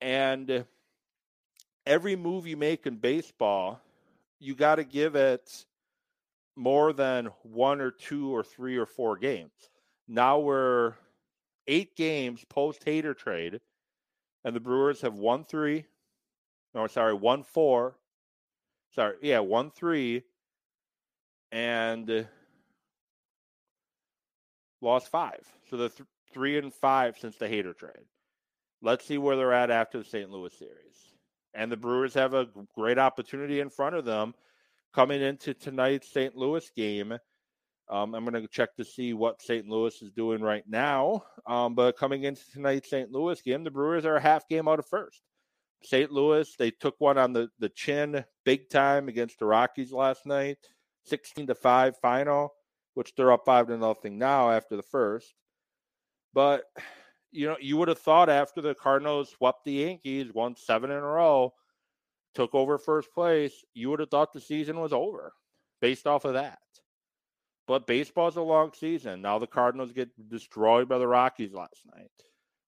And 0.00 0.64
every 1.86 2.16
move 2.16 2.46
you 2.46 2.56
make 2.56 2.86
in 2.86 2.96
baseball, 2.96 3.80
you 4.40 4.54
got 4.54 4.76
to 4.76 4.84
give 4.84 5.14
it 5.16 5.64
more 6.56 6.92
than 6.92 7.30
one 7.42 7.80
or 7.80 7.90
two 7.90 8.34
or 8.34 8.42
three 8.42 8.76
or 8.76 8.86
four 8.86 9.16
games. 9.16 9.52
Now 10.06 10.38
we're 10.38 10.94
eight 11.66 11.96
games 11.96 12.44
post 12.48 12.84
Hader 12.84 13.16
trade, 13.16 13.60
and 14.44 14.54
the 14.54 14.60
Brewers 14.60 15.00
have 15.00 15.14
won 15.14 15.44
three. 15.44 15.86
No, 16.74 16.86
sorry, 16.86 17.14
one 17.14 17.42
four. 17.42 17.96
Sorry, 18.94 19.16
yeah, 19.22 19.40
one 19.40 19.70
three, 19.70 20.22
and 21.50 22.26
lost 24.80 25.10
five. 25.10 25.40
So 25.68 25.76
the 25.76 25.88
th- 25.88 26.08
three 26.32 26.58
and 26.58 26.72
five 26.72 27.16
since 27.18 27.36
the 27.36 27.46
Hader 27.46 27.76
trade. 27.76 28.06
Let's 28.82 29.06
see 29.06 29.18
where 29.18 29.36
they're 29.36 29.52
at 29.52 29.70
after 29.70 29.98
the 29.98 30.04
St. 30.04 30.30
Louis 30.30 30.52
series. 30.52 31.14
And 31.54 31.72
the 31.72 31.76
Brewers 31.76 32.14
have 32.14 32.34
a 32.34 32.48
great 32.74 32.98
opportunity 32.98 33.60
in 33.60 33.70
front 33.70 33.96
of 33.96 34.04
them 34.04 34.34
coming 34.92 35.22
into 35.22 35.54
tonight's 35.54 36.12
St. 36.12 36.36
Louis 36.36 36.68
game. 36.76 37.16
Um, 37.88 38.14
I'm 38.14 38.24
going 38.24 38.40
to 38.40 38.48
check 38.48 38.74
to 38.76 38.84
see 38.84 39.12
what 39.12 39.42
St. 39.42 39.68
Louis 39.68 40.00
is 40.00 40.10
doing 40.12 40.40
right 40.40 40.64
now. 40.66 41.24
Um, 41.46 41.74
but 41.74 41.96
coming 41.96 42.24
into 42.24 42.42
tonight's 42.50 42.90
St. 42.90 43.10
Louis 43.10 43.40
game, 43.42 43.64
the 43.64 43.70
Brewers 43.70 44.06
are 44.06 44.16
a 44.16 44.20
half 44.20 44.48
game 44.48 44.68
out 44.68 44.78
of 44.78 44.86
first. 44.86 45.22
St. 45.82 46.10
Louis, 46.10 46.50
they 46.58 46.70
took 46.70 46.94
one 46.98 47.18
on 47.18 47.34
the, 47.34 47.50
the 47.58 47.68
chin 47.68 48.24
big 48.44 48.70
time 48.70 49.08
against 49.08 49.38
the 49.38 49.44
Rockies 49.44 49.92
last 49.92 50.24
night, 50.24 50.56
16 51.04 51.48
to 51.48 51.54
5 51.54 51.98
final, 51.98 52.54
which 52.94 53.14
they're 53.14 53.32
up 53.32 53.44
5 53.44 53.66
to 53.66 53.76
nothing 53.76 54.18
now 54.18 54.50
after 54.50 54.76
the 54.76 54.82
first. 54.82 55.34
But 56.32 56.64
you 57.34 57.48
know, 57.48 57.56
you 57.60 57.76
would 57.76 57.88
have 57.88 57.98
thought 57.98 58.30
after 58.30 58.60
the 58.60 58.76
Cardinals 58.76 59.30
swept 59.30 59.64
the 59.64 59.72
Yankees, 59.72 60.32
won 60.32 60.54
seven 60.54 60.92
in 60.92 60.96
a 60.96 61.02
row, 61.02 61.52
took 62.34 62.54
over 62.54 62.78
first 62.78 63.12
place, 63.12 63.52
you 63.74 63.90
would 63.90 63.98
have 63.98 64.08
thought 64.08 64.32
the 64.32 64.40
season 64.40 64.78
was 64.78 64.92
over 64.92 65.32
based 65.80 66.06
off 66.06 66.24
of 66.24 66.34
that. 66.34 66.60
But 67.66 67.86
baseball's 67.86 68.36
a 68.36 68.42
long 68.42 68.72
season. 68.74 69.22
Now 69.22 69.38
the 69.38 69.46
Cardinals 69.46 69.92
get 69.92 70.10
destroyed 70.28 70.88
by 70.88 70.98
the 70.98 71.08
Rockies 71.08 71.54
last 71.54 71.80
night. 71.94 72.10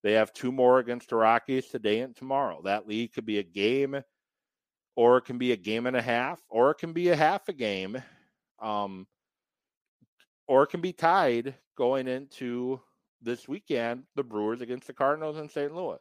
They 0.03 0.12
have 0.12 0.33
two 0.33 0.53
more 0.53 0.79
against 0.79 1.11
the 1.11 1.17
Rockies 1.17 1.67
today 1.69 2.00
and 2.00 2.17
tomorrow. 2.17 2.62
That 2.65 2.87
lead 2.87 3.12
could 3.12 3.26
be 3.26 3.38
a 3.38 3.43
game, 3.43 4.00
or 4.95 5.19
it 5.19 5.25
can 5.25 5.37
be 5.37 5.53
a 5.53 5.57
game 5.57 5.87
and 5.87 5.97
a 5.97 6.03
half, 6.03 6.41
or 6.49 6.71
it 6.71 6.79
can 6.79 6.93
be 6.93 7.09
a 7.09 7.17
half 7.17 7.49
a 7.49 7.53
game, 7.53 8.00
um, 8.62 9.07
or 10.47 10.62
it 10.62 10.69
can 10.69 10.81
be 10.81 10.93
tied 10.93 11.55
going 11.76 12.09
into 12.09 12.81
this 13.21 13.49
weekend, 13.49 14.05
the 14.15 14.23
Brewers 14.23 14.61
against 14.61 14.87
the 14.87 14.93
Cardinals 14.93 15.38
in 15.38 15.49
St. 15.49 15.75
Louis. 15.75 15.99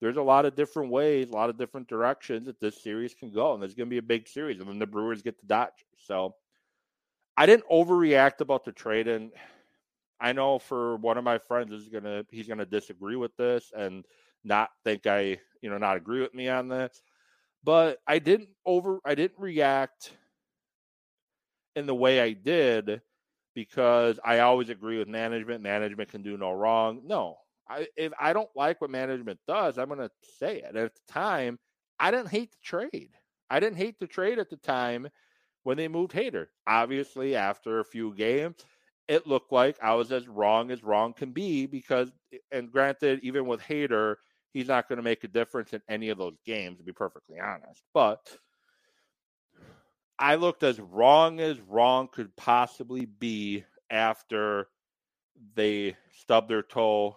There's 0.00 0.16
a 0.16 0.22
lot 0.22 0.44
of 0.44 0.56
different 0.56 0.90
ways, 0.90 1.30
a 1.30 1.34
lot 1.34 1.50
of 1.50 1.58
different 1.58 1.88
directions 1.88 2.46
that 2.46 2.60
this 2.60 2.82
series 2.82 3.14
can 3.14 3.30
go, 3.30 3.54
and 3.54 3.62
there's 3.62 3.74
going 3.74 3.88
to 3.88 3.94
be 3.94 3.98
a 3.98 4.02
big 4.02 4.28
series. 4.28 4.60
And 4.60 4.68
then 4.68 4.78
the 4.78 4.86
Brewers 4.86 5.22
get 5.22 5.38
the 5.40 5.46
Dodgers. 5.46 5.84
So 5.98 6.34
I 7.36 7.46
didn't 7.46 7.68
overreact 7.68 8.40
about 8.40 8.64
the 8.64 8.72
trade, 8.72 9.08
and 9.08 9.32
I 10.20 10.32
know 10.32 10.58
for 10.58 10.96
one 10.96 11.18
of 11.18 11.24
my 11.24 11.38
friends 11.38 11.72
is 11.72 11.88
gonna 11.88 12.24
he's 12.30 12.48
gonna 12.48 12.66
disagree 12.66 13.16
with 13.16 13.36
this 13.36 13.72
and 13.76 14.04
not 14.44 14.70
think 14.84 15.06
I 15.06 15.38
you 15.60 15.70
know 15.70 15.78
not 15.78 15.96
agree 15.96 16.20
with 16.20 16.34
me 16.34 16.48
on 16.48 16.68
this, 16.68 17.02
but 17.64 17.98
I 18.06 18.18
didn't 18.18 18.50
over 18.64 19.00
I 19.04 19.14
didn't 19.14 19.38
react 19.38 20.12
in 21.76 21.86
the 21.86 21.94
way 21.94 22.20
I 22.20 22.32
did 22.32 23.02
because 23.54 24.18
I 24.24 24.40
always 24.40 24.68
agree 24.70 24.98
with 24.98 25.08
management. 25.08 25.62
Management 25.62 26.10
can 26.10 26.22
do 26.22 26.36
no 26.36 26.52
wrong. 26.52 27.02
No, 27.04 27.36
I, 27.68 27.86
if 27.96 28.12
I 28.20 28.32
don't 28.32 28.48
like 28.54 28.80
what 28.80 28.90
management 28.90 29.40
does, 29.46 29.78
I'm 29.78 29.88
going 29.88 30.00
to 30.00 30.10
say 30.38 30.58
it. 30.58 30.76
At 30.76 30.94
the 30.94 31.12
time, 31.12 31.58
I 31.98 32.10
didn't 32.10 32.28
hate 32.28 32.52
the 32.52 32.58
trade. 32.62 33.10
I 33.50 33.60
didn't 33.60 33.76
hate 33.78 33.98
the 33.98 34.06
trade 34.06 34.38
at 34.38 34.50
the 34.50 34.56
time 34.56 35.08
when 35.66 35.76
they 35.76 35.88
moved 35.88 36.12
Hader. 36.12 36.46
Obviously, 36.68 37.34
after 37.34 37.80
a 37.80 37.84
few 37.84 38.14
games, 38.14 38.54
it 39.08 39.26
looked 39.26 39.50
like 39.50 39.76
I 39.82 39.94
was 39.94 40.12
as 40.12 40.28
wrong 40.28 40.70
as 40.70 40.84
wrong 40.84 41.12
can 41.12 41.32
be 41.32 41.66
because, 41.66 42.12
and 42.52 42.70
granted, 42.70 43.18
even 43.24 43.46
with 43.46 43.60
Hader, 43.60 44.14
he's 44.52 44.68
not 44.68 44.88
going 44.88 44.98
to 44.98 45.02
make 45.02 45.24
a 45.24 45.28
difference 45.28 45.72
in 45.72 45.82
any 45.88 46.10
of 46.10 46.18
those 46.18 46.36
games, 46.46 46.78
to 46.78 46.84
be 46.84 46.92
perfectly 46.92 47.40
honest. 47.40 47.82
But 47.92 48.20
I 50.20 50.36
looked 50.36 50.62
as 50.62 50.78
wrong 50.78 51.40
as 51.40 51.58
wrong 51.62 52.10
could 52.12 52.36
possibly 52.36 53.04
be 53.04 53.64
after 53.90 54.68
they 55.56 55.96
stubbed 56.16 56.48
their 56.48 56.62
toe 56.62 57.16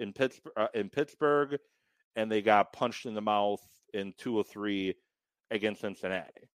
in 0.00 0.12
Pittsburgh, 0.12 0.54
uh, 0.56 0.66
in 0.74 0.90
Pittsburgh, 0.90 1.60
and 2.16 2.28
they 2.28 2.42
got 2.42 2.72
punched 2.72 3.06
in 3.06 3.14
the 3.14 3.20
mouth 3.20 3.64
in 3.94 4.14
two 4.18 4.36
or 4.36 4.42
three 4.42 4.96
against 5.52 5.82
Cincinnati. 5.82 6.48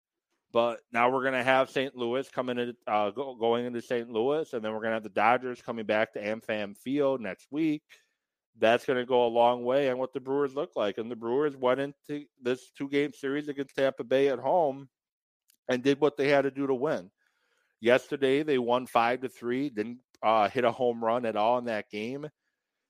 But 0.51 0.81
now 0.91 1.09
we're 1.09 1.21
going 1.21 1.33
to 1.33 1.43
have 1.43 1.69
St. 1.69 1.95
Louis 1.95 2.27
coming 2.29 2.59
in, 2.59 2.73
uh, 2.85 3.11
go, 3.11 3.35
going 3.35 3.65
into 3.65 3.81
St. 3.81 4.09
Louis, 4.09 4.51
and 4.51 4.63
then 4.63 4.73
we're 4.73 4.79
going 4.79 4.91
to 4.91 4.95
have 4.95 5.03
the 5.03 5.09
Dodgers 5.09 5.61
coming 5.61 5.85
back 5.85 6.13
to 6.13 6.21
AmFam 6.21 6.77
Field 6.77 7.21
next 7.21 7.47
week. 7.51 7.83
That's 8.59 8.85
going 8.85 8.99
to 8.99 9.05
go 9.05 9.25
a 9.25 9.29
long 9.29 9.63
way 9.63 9.89
on 9.89 9.97
what 9.97 10.13
the 10.13 10.19
Brewers 10.19 10.53
look 10.53 10.71
like. 10.75 10.97
And 10.97 11.09
the 11.09 11.15
Brewers 11.15 11.55
went 11.55 11.79
into 11.79 12.25
this 12.41 12.69
two 12.77 12.89
game 12.89 13.13
series 13.13 13.47
against 13.47 13.75
Tampa 13.75 14.03
Bay 14.03 14.27
at 14.27 14.39
home 14.39 14.89
and 15.69 15.81
did 15.81 16.01
what 16.01 16.17
they 16.17 16.27
had 16.27 16.41
to 16.41 16.51
do 16.51 16.67
to 16.67 16.73
win. 16.73 17.09
Yesterday 17.79 18.43
they 18.43 18.57
won 18.57 18.87
five 18.87 19.21
to 19.21 19.29
three, 19.29 19.69
didn't 19.69 19.99
uh, 20.21 20.49
hit 20.49 20.65
a 20.65 20.71
home 20.71 21.03
run 21.03 21.25
at 21.25 21.37
all 21.37 21.57
in 21.59 21.65
that 21.65 21.89
game. 21.89 22.27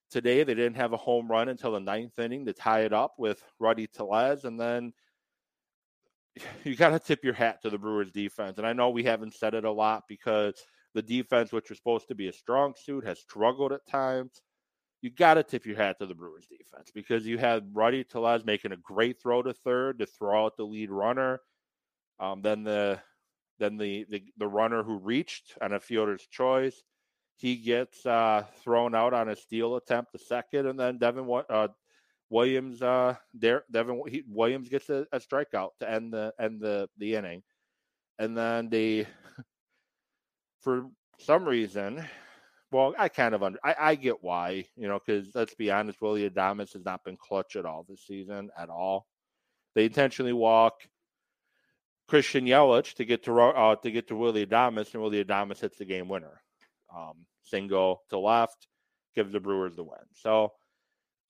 Today 0.09 0.43
they 0.43 0.55
didn't 0.55 0.75
have 0.75 0.93
a 0.93 0.97
home 0.97 1.29
run 1.29 1.47
until 1.47 1.71
the 1.71 1.79
ninth 1.79 2.17
inning 2.19 2.45
to 2.47 2.53
tie 2.53 2.81
it 2.81 2.91
up 2.91 3.13
with 3.17 3.41
Rowdy 3.59 3.87
Tellez, 3.87 4.43
and 4.43 4.59
then 4.59 4.93
you 6.63 6.75
got 6.75 6.89
to 6.89 7.00
tip 7.00 7.23
your 7.23 7.33
hat 7.33 7.61
to 7.61 7.69
the 7.69 7.77
Brewers 7.77 8.11
defense. 8.11 8.57
And 8.57 8.67
I 8.67 8.73
know 8.73 8.89
we 8.89 9.03
haven't 9.03 9.35
said 9.35 9.53
it 9.53 9.65
a 9.65 9.71
lot 9.71 10.03
because 10.07 10.55
the 10.93 11.01
defense, 11.01 11.51
which 11.51 11.69
was 11.69 11.77
supposed 11.77 12.07
to 12.09 12.15
be 12.15 12.27
a 12.27 12.33
strong 12.33 12.73
suit, 12.77 13.05
has 13.05 13.19
struggled 13.19 13.71
at 13.71 13.88
times. 13.88 14.41
You 15.01 15.09
got 15.09 15.35
to 15.35 15.43
tip 15.43 15.65
your 15.65 15.77
hat 15.77 15.97
to 16.00 16.05
the 16.05 16.13
Brewers 16.13 16.47
defense 16.47 16.91
because 16.93 17.25
you 17.25 17.38
had 17.38 17.71
Rowdy 17.73 18.03
Tellez 18.03 18.45
making 18.45 18.71
a 18.71 18.77
great 18.77 19.19
throw 19.21 19.41
to 19.41 19.53
third 19.53 20.00
to 20.00 20.05
throw 20.05 20.45
out 20.45 20.57
the 20.57 20.63
lead 20.63 20.91
runner. 20.91 21.39
Um, 22.19 22.41
then 22.41 22.63
the 22.63 23.00
then 23.57 23.77
the, 23.77 24.05
the 24.09 24.23
the 24.38 24.47
runner 24.47 24.83
who 24.83 24.97
reached 24.97 25.57
on 25.59 25.73
a 25.73 25.79
fielder's 25.79 26.27
choice, 26.27 26.83
he 27.35 27.55
gets 27.55 28.05
uh, 28.05 28.45
thrown 28.63 28.93
out 28.93 29.15
on 29.15 29.29
a 29.29 29.35
steal 29.35 29.75
attempt, 29.75 30.11
the 30.11 30.19
second, 30.19 30.67
and 30.67 30.79
then 30.79 31.00
Devin 31.00 31.27
uh, 31.50 31.69
Williams, 32.31 32.81
uh, 32.81 33.15
there 33.33 33.65
Devin 33.69 34.01
he, 34.07 34.23
Williams 34.27 34.69
gets 34.69 34.89
a, 34.89 35.05
a, 35.11 35.19
strikeout 35.19 35.71
to 35.79 35.91
end 35.91 36.13
the 36.13 36.33
end 36.39 36.61
the 36.61 36.89
the 36.97 37.15
inning, 37.15 37.43
and 38.17 38.35
then 38.38 38.69
the 38.69 39.05
for 40.61 40.85
some 41.19 41.43
reason, 41.43 42.03
well, 42.71 42.95
I 42.97 43.09
kind 43.09 43.35
of 43.35 43.43
under 43.43 43.59
I, 43.63 43.75
I 43.77 43.95
get 43.95 44.23
why 44.23 44.65
you 44.77 44.88
know 44.88 45.00
because 45.05 45.27
let's 45.35 45.55
be 45.55 45.69
honest, 45.71 46.01
Willy 46.01 46.27
Adames 46.27 46.71
has 46.73 46.85
not 46.85 47.03
been 47.03 47.17
clutch 47.17 47.57
at 47.57 47.65
all 47.65 47.85
this 47.88 48.07
season 48.07 48.50
at 48.57 48.69
all. 48.69 49.07
They 49.75 49.85
intentionally 49.85 50.33
walk 50.33 50.75
Christian 52.07 52.45
Yelich 52.45 52.93
to 52.95 53.05
get 53.05 53.23
to 53.25 53.38
uh, 53.41 53.75
to 53.75 53.91
get 53.91 54.07
to 54.07 54.15
Willy 54.15 54.45
Adames, 54.45 54.93
and 54.93 55.03
Willy 55.03 55.23
Adames 55.23 55.59
hits 55.59 55.77
the 55.77 55.85
game 55.85 56.07
winner. 56.07 56.41
Um, 56.95 57.25
single 57.43 58.03
to 58.09 58.19
left, 58.19 58.67
gives 59.15 59.33
the 59.33 59.41
Brewers 59.41 59.75
the 59.75 59.83
win. 59.83 60.00
So, 60.13 60.53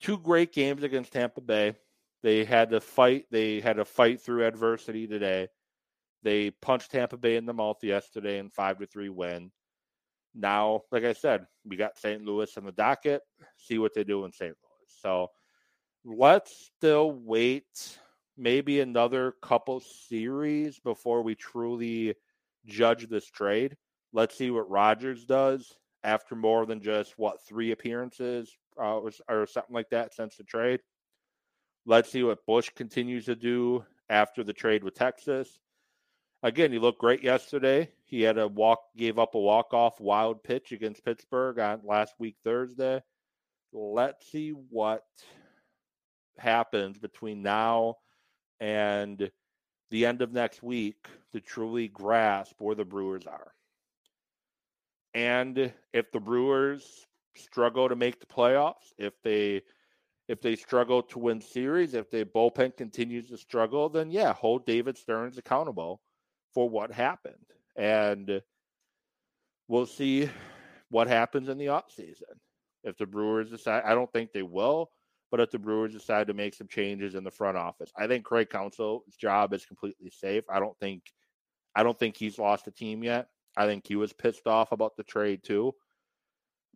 two 0.01 0.17
great 0.17 0.51
games 0.51 0.83
against 0.83 1.13
Tampa 1.13 1.41
Bay. 1.41 1.75
They 2.23 2.43
had 2.43 2.71
to 2.71 2.81
fight. 2.81 3.25
They 3.31 3.59
had 3.59 3.77
to 3.77 3.85
fight 3.85 4.21
through 4.21 4.45
adversity 4.45 5.07
today. 5.07 5.47
They 6.23 6.51
punched 6.51 6.91
Tampa 6.91 7.17
Bay 7.17 7.35
in 7.35 7.45
the 7.45 7.53
mouth 7.53 7.83
yesterday 7.83 8.37
in 8.37 8.49
five 8.49 8.79
to 8.79 8.85
three 8.85 9.09
win. 9.09 9.51
Now, 10.35 10.81
like 10.91 11.03
I 11.03 11.13
said, 11.13 11.45
we 11.65 11.75
got 11.75 11.97
St. 11.97 12.23
Louis 12.23 12.55
on 12.57 12.65
the 12.65 12.71
docket. 12.71 13.21
See 13.57 13.79
what 13.79 13.93
they 13.93 14.03
do 14.03 14.23
in 14.25 14.31
St. 14.31 14.51
Louis. 14.51 14.87
So 15.01 15.27
let's 16.05 16.71
still 16.77 17.11
wait 17.11 17.99
maybe 18.37 18.79
another 18.79 19.33
couple 19.41 19.81
series 19.81 20.79
before 20.79 21.21
we 21.21 21.35
truly 21.35 22.15
judge 22.65 23.09
this 23.09 23.25
trade. 23.25 23.75
Let's 24.13 24.37
see 24.37 24.51
what 24.51 24.69
Rogers 24.69 25.25
does 25.25 25.75
after 26.03 26.35
more 26.35 26.65
than 26.65 26.81
just 26.81 27.17
what 27.17 27.45
three 27.45 27.71
appearances 27.71 28.55
uh, 28.79 28.97
or, 28.97 29.11
or 29.29 29.45
something 29.45 29.73
like 29.73 29.89
that 29.89 30.13
since 30.13 30.35
the 30.35 30.43
trade. 30.43 30.79
Let's 31.85 32.11
see 32.11 32.23
what 32.23 32.45
Bush 32.45 32.69
continues 32.75 33.25
to 33.25 33.35
do 33.35 33.85
after 34.09 34.43
the 34.43 34.53
trade 34.53 34.83
with 34.83 34.95
Texas. 34.95 35.59
Again, 36.43 36.71
he 36.71 36.79
looked 36.79 36.99
great 36.99 37.23
yesterday. 37.23 37.91
He 38.05 38.21
had 38.21 38.37
a 38.37 38.47
walk, 38.47 38.79
gave 38.97 39.19
up 39.19 39.35
a 39.35 39.39
walk-off 39.39 39.99
wild 39.99 40.43
pitch 40.43 40.71
against 40.71 41.05
Pittsburgh 41.05 41.59
on 41.59 41.81
last 41.83 42.13
week 42.17 42.35
Thursday. 42.43 43.01
Let's 43.71 44.29
see 44.31 44.49
what 44.49 45.03
happens 46.37 46.97
between 46.97 47.43
now 47.43 47.97
and 48.59 49.31
the 49.91 50.05
end 50.05 50.21
of 50.21 50.33
next 50.33 50.63
week 50.63 51.07
to 51.31 51.39
truly 51.39 51.87
grasp 51.87 52.55
where 52.59 52.75
the 52.75 52.85
Brewers 52.85 53.27
are. 53.27 53.53
And 55.13 55.73
if 55.93 56.11
the 56.11 56.19
Brewers 56.19 57.05
struggle 57.35 57.89
to 57.89 57.95
make 57.95 58.19
the 58.19 58.25
playoffs, 58.25 58.93
if 58.97 59.13
they 59.23 59.61
if 60.27 60.41
they 60.41 60.55
struggle 60.55 61.03
to 61.03 61.19
win 61.19 61.41
series, 61.41 61.93
if 61.93 62.09
the 62.09 62.23
bullpen 62.23 62.77
continues 62.77 63.27
to 63.29 63.37
struggle, 63.37 63.89
then 63.89 64.09
yeah, 64.09 64.33
hold 64.33 64.65
David 64.65 64.97
Stearns 64.97 65.37
accountable 65.37 66.01
for 66.53 66.69
what 66.69 66.91
happened. 66.91 67.35
And 67.75 68.41
we'll 69.67 69.85
see 69.85 70.29
what 70.89 71.07
happens 71.07 71.49
in 71.49 71.57
the 71.57 71.65
offseason. 71.65 72.37
If 72.83 72.97
the 72.97 73.05
Brewers 73.05 73.49
decide, 73.49 73.83
I 73.85 73.93
don't 73.93 74.11
think 74.13 74.31
they 74.31 74.43
will, 74.43 74.91
but 75.31 75.39
if 75.39 75.51
the 75.51 75.59
Brewers 75.59 75.93
decide 75.93 76.27
to 76.27 76.33
make 76.33 76.53
some 76.53 76.67
changes 76.67 77.15
in 77.15 77.23
the 77.23 77.31
front 77.31 77.57
office, 77.57 77.91
I 77.97 78.07
think 78.07 78.23
Craig 78.23 78.49
Counsell's 78.49 79.15
job 79.17 79.53
is 79.53 79.65
completely 79.65 80.09
safe. 80.09 80.43
I 80.49 80.59
don't 80.59 80.77
think, 80.79 81.03
I 81.75 81.83
don't 81.83 81.97
think 81.97 82.17
he's 82.17 82.39
lost 82.39 82.67
a 82.67 82.71
team 82.71 83.03
yet. 83.03 83.27
I 83.57 83.65
think 83.65 83.87
he 83.87 83.95
was 83.95 84.13
pissed 84.13 84.47
off 84.47 84.71
about 84.71 84.95
the 84.97 85.03
trade 85.03 85.41
too. 85.43 85.73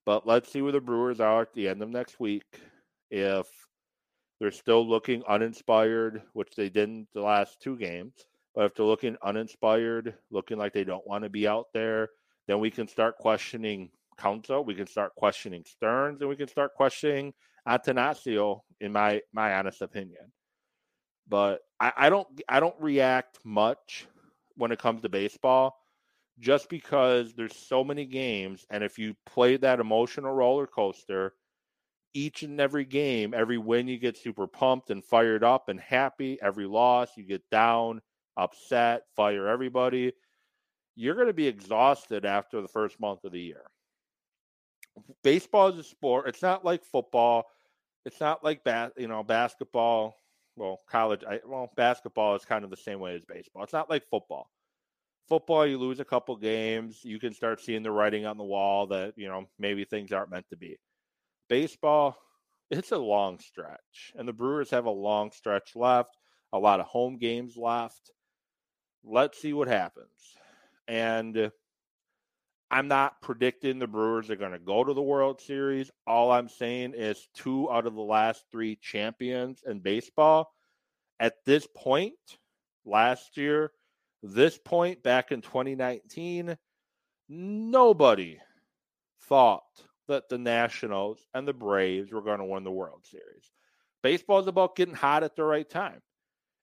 But 0.05 0.27
let's 0.27 0.51
see 0.51 0.62
where 0.62 0.72
the 0.72 0.82
Brewers 0.82 1.20
are 1.20 1.41
at 1.41 1.53
the 1.53 1.67
end 1.67 1.82
of 1.82 1.89
next 1.89 2.20
week. 2.20 2.62
If 3.10 3.48
they're 4.39 4.51
still 4.51 4.88
looking 4.88 5.24
uninspired, 5.27 6.22
which 6.34 6.51
they 6.55 6.70
didn't 6.70 7.08
the 7.13 7.22
last 7.22 7.62
two 7.62 7.77
games, 7.77 8.13
but 8.53 8.65
if 8.65 8.75
they're 8.75 8.86
looking 8.86 9.17
uninspired, 9.24 10.15
looking 10.32 10.58
like 10.58 10.74
they 10.74 10.84
don't 10.84 11.08
want 11.08 11.24
to 11.24 11.29
be 11.29 11.48
out 11.48 11.67
there, 11.74 12.10
then 12.48 12.60
we 12.60 12.70
can 12.70 12.88
start 12.88 13.17
questioning 13.17 13.90
Counsell. 14.18 14.64
We 14.64 14.75
can 14.75 14.88
start 14.88 15.16
questioning 15.16 15.64
Stearns, 15.66 16.22
and 16.22 16.29
we 16.29 16.35
can 16.35 16.48
start 16.48 16.74
questioning 16.75 17.33
Attanasio, 17.68 18.61
in 18.79 18.92
my 18.92 19.22
my 19.33 19.55
honest 19.55 19.81
opinion. 19.81 20.31
But 21.27 21.61
I, 21.79 21.92
I 21.98 22.09
don't 22.09 22.27
I 22.48 22.59
don't 22.59 22.79
react 22.79 23.40
much 23.44 24.07
when 24.55 24.72
it 24.72 24.79
comes 24.79 25.01
to 25.01 25.09
baseball, 25.09 25.75
just 26.39 26.69
because 26.69 27.33
there's 27.33 27.55
so 27.55 27.83
many 27.83 28.05
games, 28.05 28.65
and 28.69 28.83
if 28.83 28.98
you 28.98 29.15
play 29.25 29.57
that 29.57 29.79
emotional 29.79 30.33
roller 30.33 30.67
coaster, 30.67 31.33
each 32.13 32.43
and 32.43 32.59
every 32.61 32.85
game, 32.85 33.33
every 33.33 33.57
win 33.57 33.87
you 33.87 33.98
get 33.98 34.17
super 34.17 34.48
pumped 34.48 34.89
and 34.89 35.03
fired 35.03 35.43
up 35.43 35.69
and 35.69 35.79
happy. 35.79 36.37
Every 36.41 36.65
loss 36.65 37.09
you 37.17 37.24
get 37.24 37.50
down, 37.50 38.01
upset, 38.37 39.03
fire 39.15 39.48
everybody. 39.48 40.13
You're 40.95 41.15
going 41.15 41.27
to 41.27 41.33
be 41.33 41.48
exhausted 41.48 42.25
after 42.25 42.61
the 42.61 42.69
first 42.69 43.00
month 43.01 43.25
of 43.25 43.33
the 43.33 43.41
year. 43.41 43.63
Baseball 45.24 45.67
is 45.67 45.77
a 45.77 45.83
sport. 45.83 46.29
It's 46.29 46.41
not 46.41 46.63
like 46.63 46.85
football 46.85 47.48
it's 48.05 48.19
not 48.19 48.43
like 48.43 48.63
bas- 48.63 48.93
you 48.98 49.07
know 49.07 49.24
basketball. 49.24 50.15
Well, 50.55 50.79
college. 50.89 51.24
I, 51.27 51.41
well, 51.45 51.69
basketball 51.75 52.35
is 52.35 52.45
kind 52.45 52.63
of 52.63 52.69
the 52.69 52.77
same 52.77 53.00
way 53.00 53.15
as 53.15 53.25
baseball. 53.25 53.63
It's 53.63 53.74
not 53.74 53.89
like 53.89 54.05
football. 54.09 54.50
Football, 55.27 55.66
you 55.66 55.77
lose 55.77 56.00
a 56.00 56.05
couple 56.05 56.35
games, 56.35 57.01
you 57.03 57.20
can 57.20 57.33
start 57.33 57.59
seeing 57.59 57.83
the 57.83 57.92
writing 57.92 58.25
on 58.25 58.38
the 58.38 58.44
wall 58.44 58.88
that 58.88 59.14
you 59.18 59.27
know 59.27 59.46
maybe 59.57 59.83
things 59.83 60.11
aren't 60.11 60.29
meant 60.29 60.48
to 60.50 60.57
be. 60.57 60.77
Baseball, 61.50 62.18
it's 62.70 62.92
a 62.92 62.98
long 62.98 63.40
stretch, 63.40 64.14
and 64.16 64.27
the 64.27 64.33
Brewers 64.33 64.70
have 64.72 64.85
a 64.85 64.92
long 64.92 65.31
stretch 65.31 65.75
left. 65.75 66.18
A 66.53 66.59
lot 66.59 66.79
of 66.79 66.85
home 66.85 67.18
games 67.18 67.57
left. 67.57 68.11
Let's 69.03 69.42
see 69.42 69.53
what 69.53 69.68
happens. 69.68 70.07
And 70.88 71.51
I'm 72.72 72.88
not 72.88 73.22
predicting 73.22 73.79
the 73.79 73.88
Brewers 73.88 74.29
are 74.29 74.35
going 74.35 74.51
to 74.51 74.59
go 74.59 74.83
to 74.83 74.94
the 74.94 75.01
World 75.01 75.42
Series. 75.42 75.92
All 76.07 76.31
I'm 76.31 76.50
saying 76.50 76.94
is 76.96 77.27
two 77.33 77.72
out 77.72 77.88
of 77.88 77.96
the 77.96 78.01
last 78.01 78.46
three 78.51 78.75
champions 78.75 79.64
in 79.66 79.79
baseball 79.79 80.51
at 81.20 81.35
this 81.46 81.68
point 81.75 82.14
last 82.85 83.38
year, 83.38 83.72
this 84.33 84.57
point 84.57 85.03
back 85.03 85.31
in 85.31 85.42
2019, 85.42 86.57
nobody 87.29 88.40
thought 89.24 89.64
that 90.07 90.29
the 90.29 90.38
Nationals 90.38 91.25
and 91.33 91.48
the 91.48 91.53
Braves 91.53 92.11
were 92.11 92.22
going 92.22 92.40
to 92.40 92.46
win 92.46 92.64
the 92.64 92.72
World 92.72 93.05
Series. 93.05 93.51
Baseball 94.03 94.40
is 94.40 94.48
about 94.48 94.75
getting 94.75 94.94
hot 94.94 95.24
at 95.24 95.35
the 95.35 95.44
right 95.44 95.70
time. 95.70 96.01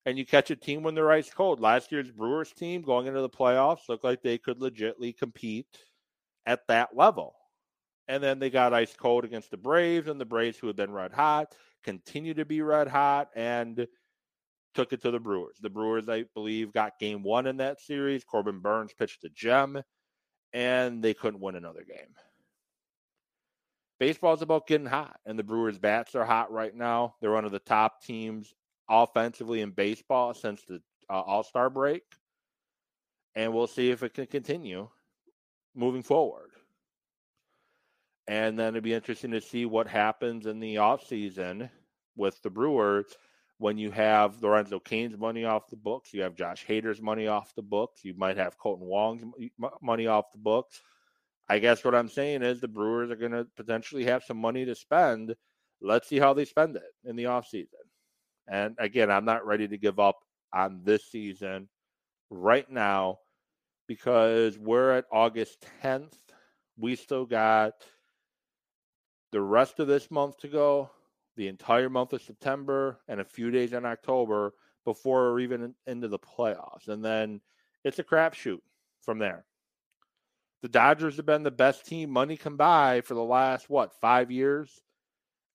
And 0.04 0.18
you 0.18 0.26
catch 0.26 0.50
a 0.50 0.56
team 0.56 0.82
when 0.82 0.94
they're 0.94 1.10
ice 1.12 1.30
cold. 1.30 1.60
Last 1.60 1.92
year's 1.92 2.10
Brewers 2.10 2.52
team 2.52 2.82
going 2.82 3.06
into 3.06 3.20
the 3.20 3.28
playoffs 3.28 3.88
looked 3.88 4.04
like 4.04 4.22
they 4.22 4.38
could 4.38 4.58
legitly 4.58 5.16
compete 5.16 5.66
at 6.44 6.66
that 6.68 6.96
level. 6.96 7.34
And 8.08 8.22
then 8.22 8.40
they 8.40 8.50
got 8.50 8.74
ice 8.74 8.94
cold 8.96 9.24
against 9.24 9.52
the 9.52 9.56
Braves, 9.56 10.08
and 10.08 10.20
the 10.20 10.24
Braves, 10.24 10.58
who 10.58 10.66
had 10.66 10.76
been 10.76 10.92
red 10.92 11.12
hot, 11.12 11.54
continue 11.84 12.34
to 12.34 12.44
be 12.44 12.62
red 12.62 12.88
hot 12.88 13.30
and 13.34 13.86
took 14.74 14.92
it 14.92 15.02
to 15.02 15.10
the 15.10 15.20
Brewers. 15.20 15.56
The 15.60 15.70
Brewers, 15.70 16.08
I 16.08 16.24
believe, 16.34 16.72
got 16.72 16.98
game 16.98 17.22
one 17.22 17.46
in 17.46 17.58
that 17.58 17.80
series. 17.80 18.24
Corbin 18.24 18.60
Burnes 18.60 18.92
pitched 18.98 19.24
a 19.24 19.28
gem, 19.30 19.82
and 20.52 21.02
they 21.02 21.14
couldn't 21.14 21.40
win 21.40 21.56
another 21.56 21.84
game. 21.84 22.14
Baseball's 23.98 24.42
about 24.42 24.66
getting 24.66 24.86
hot, 24.86 25.20
and 25.26 25.38
the 25.38 25.44
Brewers' 25.44 25.78
bats 25.78 26.14
are 26.14 26.24
hot 26.24 26.50
right 26.50 26.74
now. 26.74 27.14
They're 27.20 27.32
one 27.32 27.44
of 27.44 27.52
the 27.52 27.60
top 27.60 28.02
teams 28.02 28.52
offensively 28.88 29.60
in 29.60 29.70
baseball 29.70 30.34
since 30.34 30.62
the 30.64 30.82
uh, 31.08 31.20
All 31.20 31.42
Star 31.42 31.70
break. 31.70 32.02
And 33.34 33.54
we'll 33.54 33.66
see 33.66 33.90
if 33.90 34.02
it 34.02 34.14
can 34.14 34.26
continue 34.26 34.88
moving 35.74 36.02
forward. 36.02 36.50
And 38.26 38.58
then 38.58 38.74
it'd 38.74 38.84
be 38.84 38.92
interesting 38.92 39.30
to 39.32 39.40
see 39.40 39.66
what 39.66 39.88
happens 39.88 40.46
in 40.46 40.60
the 40.60 40.76
offseason 40.76 41.70
with 42.16 42.40
the 42.42 42.50
Brewers 42.50 43.16
when 43.62 43.78
you 43.78 43.92
have 43.92 44.42
Lorenzo 44.42 44.80
Cain's 44.80 45.16
money 45.16 45.44
off 45.44 45.70
the 45.70 45.76
books, 45.76 46.12
you 46.12 46.22
have 46.22 46.34
Josh 46.34 46.66
Hader's 46.68 47.00
money 47.00 47.28
off 47.28 47.54
the 47.54 47.62
books, 47.62 48.04
you 48.04 48.12
might 48.16 48.36
have 48.36 48.58
Kolten 48.58 48.80
Wong's 48.80 49.22
money 49.80 50.08
off 50.08 50.32
the 50.32 50.38
books. 50.38 50.82
I 51.48 51.60
guess 51.60 51.84
what 51.84 51.94
I'm 51.94 52.08
saying 52.08 52.42
is 52.42 52.60
the 52.60 52.66
Brewers 52.66 53.12
are 53.12 53.16
going 53.16 53.30
to 53.30 53.46
potentially 53.56 54.04
have 54.06 54.24
some 54.24 54.36
money 54.36 54.64
to 54.64 54.74
spend. 54.74 55.36
Let's 55.80 56.08
see 56.08 56.18
how 56.18 56.34
they 56.34 56.44
spend 56.44 56.74
it 56.74 56.82
in 57.04 57.14
the 57.14 57.24
offseason. 57.24 57.84
And 58.48 58.74
again, 58.80 59.12
I'm 59.12 59.24
not 59.24 59.46
ready 59.46 59.68
to 59.68 59.78
give 59.78 60.00
up 60.00 60.16
on 60.52 60.80
this 60.82 61.04
season 61.04 61.68
right 62.30 62.68
now 62.68 63.18
because 63.86 64.58
we're 64.58 64.90
at 64.90 65.04
August 65.12 65.64
10th. 65.84 66.14
We 66.76 66.96
still 66.96 67.26
got 67.26 67.74
the 69.30 69.40
rest 69.40 69.78
of 69.78 69.86
this 69.86 70.10
month 70.10 70.38
to 70.38 70.48
go, 70.48 70.90
the 71.36 71.48
entire 71.48 71.88
month 71.88 72.12
of 72.12 72.22
September, 72.22 73.00
and 73.08 73.20
a 73.20 73.24
few 73.24 73.50
days 73.50 73.72
in 73.72 73.84
October 73.86 74.52
before 74.84 75.32
we're 75.32 75.40
even 75.40 75.74
into 75.86 76.08
the 76.08 76.18
playoffs. 76.18 76.88
And 76.88 77.04
then 77.04 77.40
it's 77.84 77.98
a 77.98 78.04
crapshoot 78.04 78.60
from 79.00 79.18
there. 79.18 79.44
The 80.62 80.68
Dodgers 80.68 81.16
have 81.16 81.26
been 81.26 81.42
the 81.42 81.50
best 81.50 81.86
team 81.86 82.10
money 82.10 82.36
can 82.36 82.56
buy 82.56 83.00
for 83.00 83.14
the 83.14 83.22
last, 83.22 83.68
what, 83.68 83.92
five 84.00 84.30
years? 84.30 84.80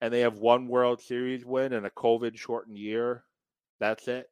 And 0.02 0.14
they 0.14 0.20
have 0.22 0.38
one 0.38 0.68
World 0.68 1.02
Series 1.02 1.46
win 1.46 1.74
in 1.74 1.86
a 1.86 1.90
COVID 1.90 2.38
shortened 2.38 2.78
year. 2.78 3.24
That's 3.80 4.08
it. 4.08 4.30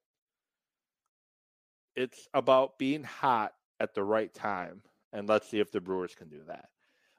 It's 1.96 2.28
about 2.34 2.78
being 2.78 3.04
hot 3.04 3.54
at 3.80 3.94
the 3.94 4.04
right 4.04 4.34
time. 4.34 4.82
And 5.14 5.30
let's 5.30 5.50
see 5.50 5.60
if 5.60 5.72
the 5.72 5.80
Brewers 5.80 6.14
can 6.14 6.28
do 6.28 6.42
that. 6.48 6.66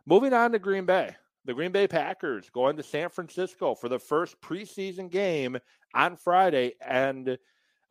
Moving 0.05 0.35
on 0.35 0.53
to 0.53 0.59
Green 0.59 0.85
Bay. 0.85 1.17
The 1.47 1.55
Green 1.55 1.71
Bay 1.71 1.87
Packers 1.87 2.51
going 2.51 2.77
to 2.77 2.83
San 2.83 3.09
Francisco 3.09 3.77
for 3.77 3.89
the 3.89 4.01
first 4.01 4.41
preseason 4.41 5.09
game 5.09 5.57
on 5.95 6.17
Friday. 6.17 6.73
And 6.85 7.39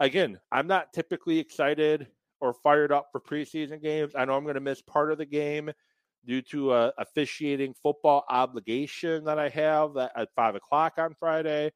again, 0.02 0.42
I'm 0.52 0.68
not 0.68 0.92
typically 0.92 1.40
excited 1.40 2.08
or 2.42 2.54
fired 2.54 2.92
up 2.92 3.08
for 3.14 3.22
preseason 3.22 3.82
games. 3.82 4.14
I 4.14 4.26
know 4.26 4.36
I'm 4.36 4.44
going 4.44 4.56
to 4.56 4.60
miss 4.60 4.82
part 4.82 5.10
of 5.10 5.18
the 5.18 5.26
game 5.26 5.72
due 6.26 6.42
to 6.42 6.74
a 6.74 6.92
officiating 6.98 7.74
football 7.82 8.26
obligation 8.28 9.24
that 9.24 9.40
I 9.40 9.48
have 9.48 9.96
at 9.96 10.36
five 10.36 10.56
o'clock 10.56 10.96
on 10.98 11.16
Friday. 11.18 11.72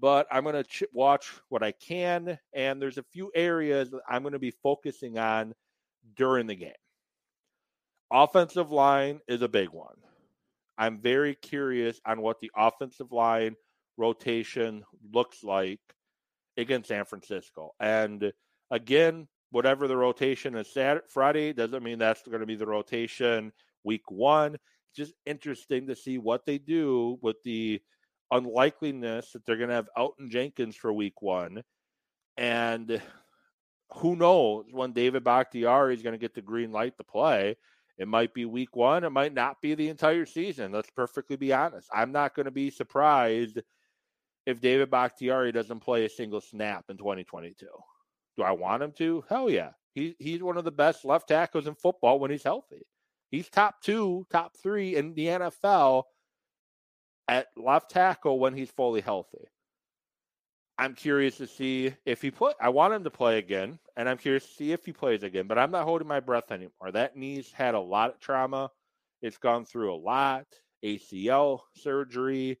But 0.00 0.26
I'm 0.32 0.42
going 0.42 0.56
to 0.56 0.64
ch- 0.64 0.82
watch 0.92 1.30
what 1.48 1.62
I 1.62 1.70
can, 1.70 2.40
and 2.52 2.82
there's 2.82 2.98
a 2.98 3.04
few 3.04 3.30
areas 3.36 3.92
that 3.92 4.00
I'm 4.08 4.22
going 4.22 4.32
to 4.32 4.40
be 4.40 4.50
focusing 4.50 5.16
on 5.16 5.54
during 6.16 6.48
the 6.48 6.56
game. 6.56 6.72
Offensive 8.10 8.72
line 8.72 9.20
is 9.28 9.42
a 9.42 9.48
big 9.48 9.68
one. 9.68 9.94
I'm 10.76 11.00
very 11.00 11.34
curious 11.34 12.00
on 12.04 12.20
what 12.20 12.40
the 12.40 12.50
offensive 12.56 13.12
line 13.12 13.56
rotation 13.96 14.84
looks 15.12 15.44
like 15.44 15.80
against 16.56 16.88
San 16.88 17.04
Francisco. 17.04 17.74
And 17.80 18.32
again, 18.70 19.28
whatever 19.50 19.86
the 19.86 19.96
rotation 19.96 20.56
is 20.56 20.72
Saturday, 20.72 21.06
Friday 21.08 21.52
doesn't 21.52 21.82
mean 21.82 21.98
that's 21.98 22.22
going 22.22 22.40
to 22.40 22.46
be 22.46 22.56
the 22.56 22.66
rotation 22.66 23.52
week 23.84 24.10
one. 24.10 24.56
Just 24.96 25.14
interesting 25.26 25.86
to 25.86 25.96
see 25.96 26.18
what 26.18 26.46
they 26.46 26.58
do 26.58 27.18
with 27.22 27.36
the 27.44 27.80
unlikeliness 28.30 29.32
that 29.32 29.44
they're 29.46 29.56
going 29.56 29.68
to 29.68 29.74
have 29.74 29.88
Elgton 29.96 30.30
Jenkins 30.30 30.76
for 30.76 30.92
week 30.92 31.22
one. 31.22 31.62
And 32.36 33.00
who 33.90 34.16
knows 34.16 34.66
when 34.72 34.92
David 34.92 35.22
Bakhtiari 35.24 35.94
is 35.94 36.02
going 36.02 36.14
to 36.14 36.18
get 36.18 36.34
the 36.34 36.42
green 36.42 36.72
light 36.72 36.96
to 36.96 37.04
play. 37.04 37.56
It 37.98 38.08
might 38.08 38.34
be 38.34 38.44
week 38.44 38.74
one. 38.74 39.04
It 39.04 39.10
might 39.10 39.34
not 39.34 39.60
be 39.62 39.74
the 39.74 39.88
entire 39.88 40.26
season. 40.26 40.72
Let's 40.72 40.90
perfectly 40.90 41.36
be 41.36 41.52
honest. 41.52 41.88
I'm 41.94 42.12
not 42.12 42.34
going 42.34 42.46
to 42.46 42.50
be 42.50 42.70
surprised 42.70 43.60
if 44.46 44.60
David 44.60 44.90
Bakhtiari 44.90 45.52
doesn't 45.52 45.80
play 45.80 46.04
a 46.04 46.08
single 46.08 46.40
snap 46.40 46.86
in 46.88 46.96
2022. 46.96 47.66
Do 48.36 48.42
I 48.42 48.50
want 48.50 48.82
him 48.82 48.92
to? 48.98 49.24
Hell 49.28 49.48
yeah. 49.48 49.70
He, 49.94 50.16
he's 50.18 50.42
one 50.42 50.56
of 50.56 50.64
the 50.64 50.72
best 50.72 51.04
left 51.04 51.28
tackles 51.28 51.68
in 51.68 51.74
football 51.76 52.18
when 52.18 52.32
he's 52.32 52.42
healthy. 52.42 52.82
He's 53.30 53.48
top 53.48 53.80
two, 53.80 54.26
top 54.30 54.56
three 54.60 54.96
in 54.96 55.14
the 55.14 55.26
NFL 55.26 56.04
at 57.28 57.46
left 57.56 57.90
tackle 57.90 58.38
when 58.38 58.54
he's 58.54 58.70
fully 58.70 59.00
healthy. 59.00 59.46
I'm 60.76 60.94
curious 60.94 61.36
to 61.36 61.46
see 61.46 61.94
if 62.04 62.20
he 62.20 62.30
play. 62.30 62.52
I 62.60 62.70
want 62.70 62.94
him 62.94 63.04
to 63.04 63.10
play 63.10 63.38
again, 63.38 63.78
and 63.96 64.08
I'm 64.08 64.18
curious 64.18 64.44
to 64.46 64.52
see 64.54 64.72
if 64.72 64.84
he 64.84 64.92
plays 64.92 65.22
again. 65.22 65.46
But 65.46 65.58
I'm 65.58 65.70
not 65.70 65.84
holding 65.84 66.08
my 66.08 66.20
breath 66.20 66.50
anymore. 66.50 66.90
That 66.92 67.16
knee's 67.16 67.52
had 67.52 67.74
a 67.74 67.80
lot 67.80 68.10
of 68.10 68.20
trauma. 68.20 68.70
It's 69.22 69.38
gone 69.38 69.64
through 69.64 69.94
a 69.94 69.96
lot. 69.96 70.46
ACL 70.84 71.60
surgery, 71.76 72.50
a 72.50 72.56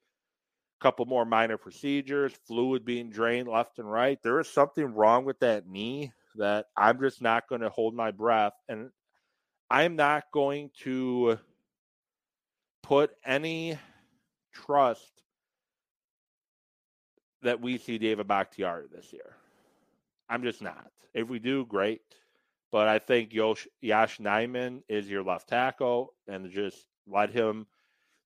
couple 0.82 1.06
more 1.06 1.24
minor 1.24 1.58
procedures, 1.58 2.32
fluid 2.46 2.84
being 2.84 3.10
drained 3.10 3.48
left 3.48 3.78
and 3.78 3.90
right. 3.90 4.22
There 4.22 4.40
is 4.40 4.48
something 4.48 4.94
wrong 4.94 5.24
with 5.24 5.40
that 5.40 5.66
knee 5.66 6.12
that 6.36 6.66
I'm 6.76 7.00
just 7.00 7.20
not 7.20 7.48
going 7.48 7.60
to 7.62 7.68
hold 7.68 7.94
my 7.94 8.12
breath, 8.12 8.54
and 8.68 8.90
I'm 9.70 9.96
not 9.96 10.24
going 10.32 10.70
to 10.84 11.38
put 12.82 13.10
any 13.26 13.78
trust 14.52 15.23
that 17.44 17.60
we 17.60 17.78
see 17.78 17.98
David 17.98 18.26
Bakhtiari 18.26 18.86
this 18.92 19.12
year. 19.12 19.36
I'm 20.28 20.42
just 20.42 20.62
not. 20.62 20.90
If 21.14 21.28
we 21.28 21.38
do, 21.38 21.64
great. 21.66 22.00
But 22.72 22.88
I 22.88 22.98
think 22.98 23.32
Yosh, 23.32 23.68
Yosh 23.80 24.18
Nijman 24.18 24.82
is 24.88 25.08
your 25.08 25.22
left 25.22 25.48
tackle, 25.48 26.12
and 26.26 26.50
just 26.50 26.86
let 27.06 27.30
him. 27.30 27.66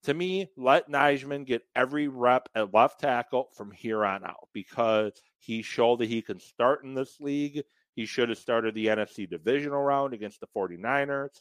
To 0.04 0.14
me, 0.14 0.48
let 0.56 0.88
Nijman 0.88 1.44
get 1.44 1.64
every 1.74 2.08
rep 2.08 2.48
at 2.54 2.72
left 2.72 3.00
tackle 3.00 3.48
from 3.54 3.72
here 3.72 4.04
on 4.04 4.24
out 4.24 4.48
because 4.54 5.12
he 5.38 5.60
showed 5.60 5.98
that 5.98 6.08
he 6.08 6.22
can 6.22 6.40
start 6.40 6.84
in 6.84 6.94
this 6.94 7.20
league. 7.20 7.62
He 7.94 8.06
should 8.06 8.28
have 8.28 8.38
started 8.38 8.74
the 8.74 8.86
NFC 8.86 9.28
divisional 9.28 9.82
round 9.82 10.14
against 10.14 10.40
the 10.40 10.46
49ers. 10.56 11.40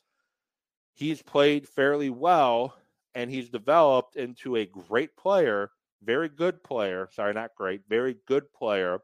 He's 0.94 1.22
played 1.22 1.70
fairly 1.70 2.10
well 2.10 2.76
and 3.14 3.30
he's 3.30 3.50
developed 3.50 4.16
into 4.16 4.56
a 4.56 4.66
great 4.66 5.16
player 5.16 5.70
very 6.04 6.30
good 6.30 6.64
player. 6.64 7.08
Sorry, 7.12 7.34
not 7.34 7.56
great, 7.56 7.82
very 7.90 8.18
good 8.28 8.52
player 8.54 9.00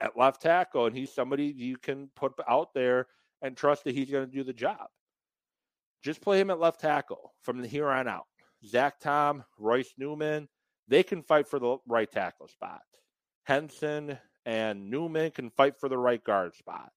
at 0.00 0.16
left 0.16 0.42
tackle, 0.42 0.86
and 0.86 0.96
he's 0.96 1.14
somebody 1.14 1.54
you 1.56 1.76
can 1.76 2.08
put 2.16 2.32
out 2.48 2.74
there 2.74 3.06
and 3.42 3.56
trust 3.56 3.84
that 3.84 3.94
he's 3.94 4.10
going 4.10 4.26
to 4.26 4.32
do 4.32 4.44
the 4.44 4.52
job. 4.52 4.88
Just 6.02 6.22
play 6.22 6.40
him 6.40 6.50
at 6.50 6.60
left 6.60 6.80
tackle 6.80 7.34
from 7.42 7.62
here 7.62 7.88
on 7.88 8.08
out. 8.08 8.26
Zach 8.66 9.00
Tom, 9.00 9.44
Royce 9.58 9.94
Newman, 9.98 10.48
they 10.88 11.02
can 11.02 11.22
fight 11.22 11.46
for 11.46 11.58
the 11.58 11.78
right 11.86 12.10
tackle 12.10 12.48
spot. 12.48 12.82
Hanson 13.44 14.18
and 14.44 14.90
Newman 14.90 15.30
can 15.30 15.50
fight 15.50 15.78
for 15.78 15.88
the 15.88 15.98
right 15.98 16.22
guard 16.22 16.54
spot. 16.54 16.92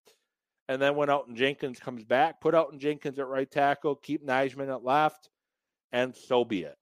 And 0.69 0.81
then 0.81 0.95
when 0.95 1.09
Elgton 1.09 1.35
Jenkins 1.35 1.79
comes 1.79 2.05
back, 2.05 2.39
put 2.39 2.55
Elgton 2.55 2.79
Jenkins 2.79 3.19
at 3.19 3.27
right 3.27 3.49
tackle, 3.49 3.95
keep 3.95 4.25
Nijman 4.25 4.73
at 4.73 4.83
left, 4.83 5.29
and 5.91 6.15
so 6.15 6.45
be 6.45 6.63
it. 6.63 6.77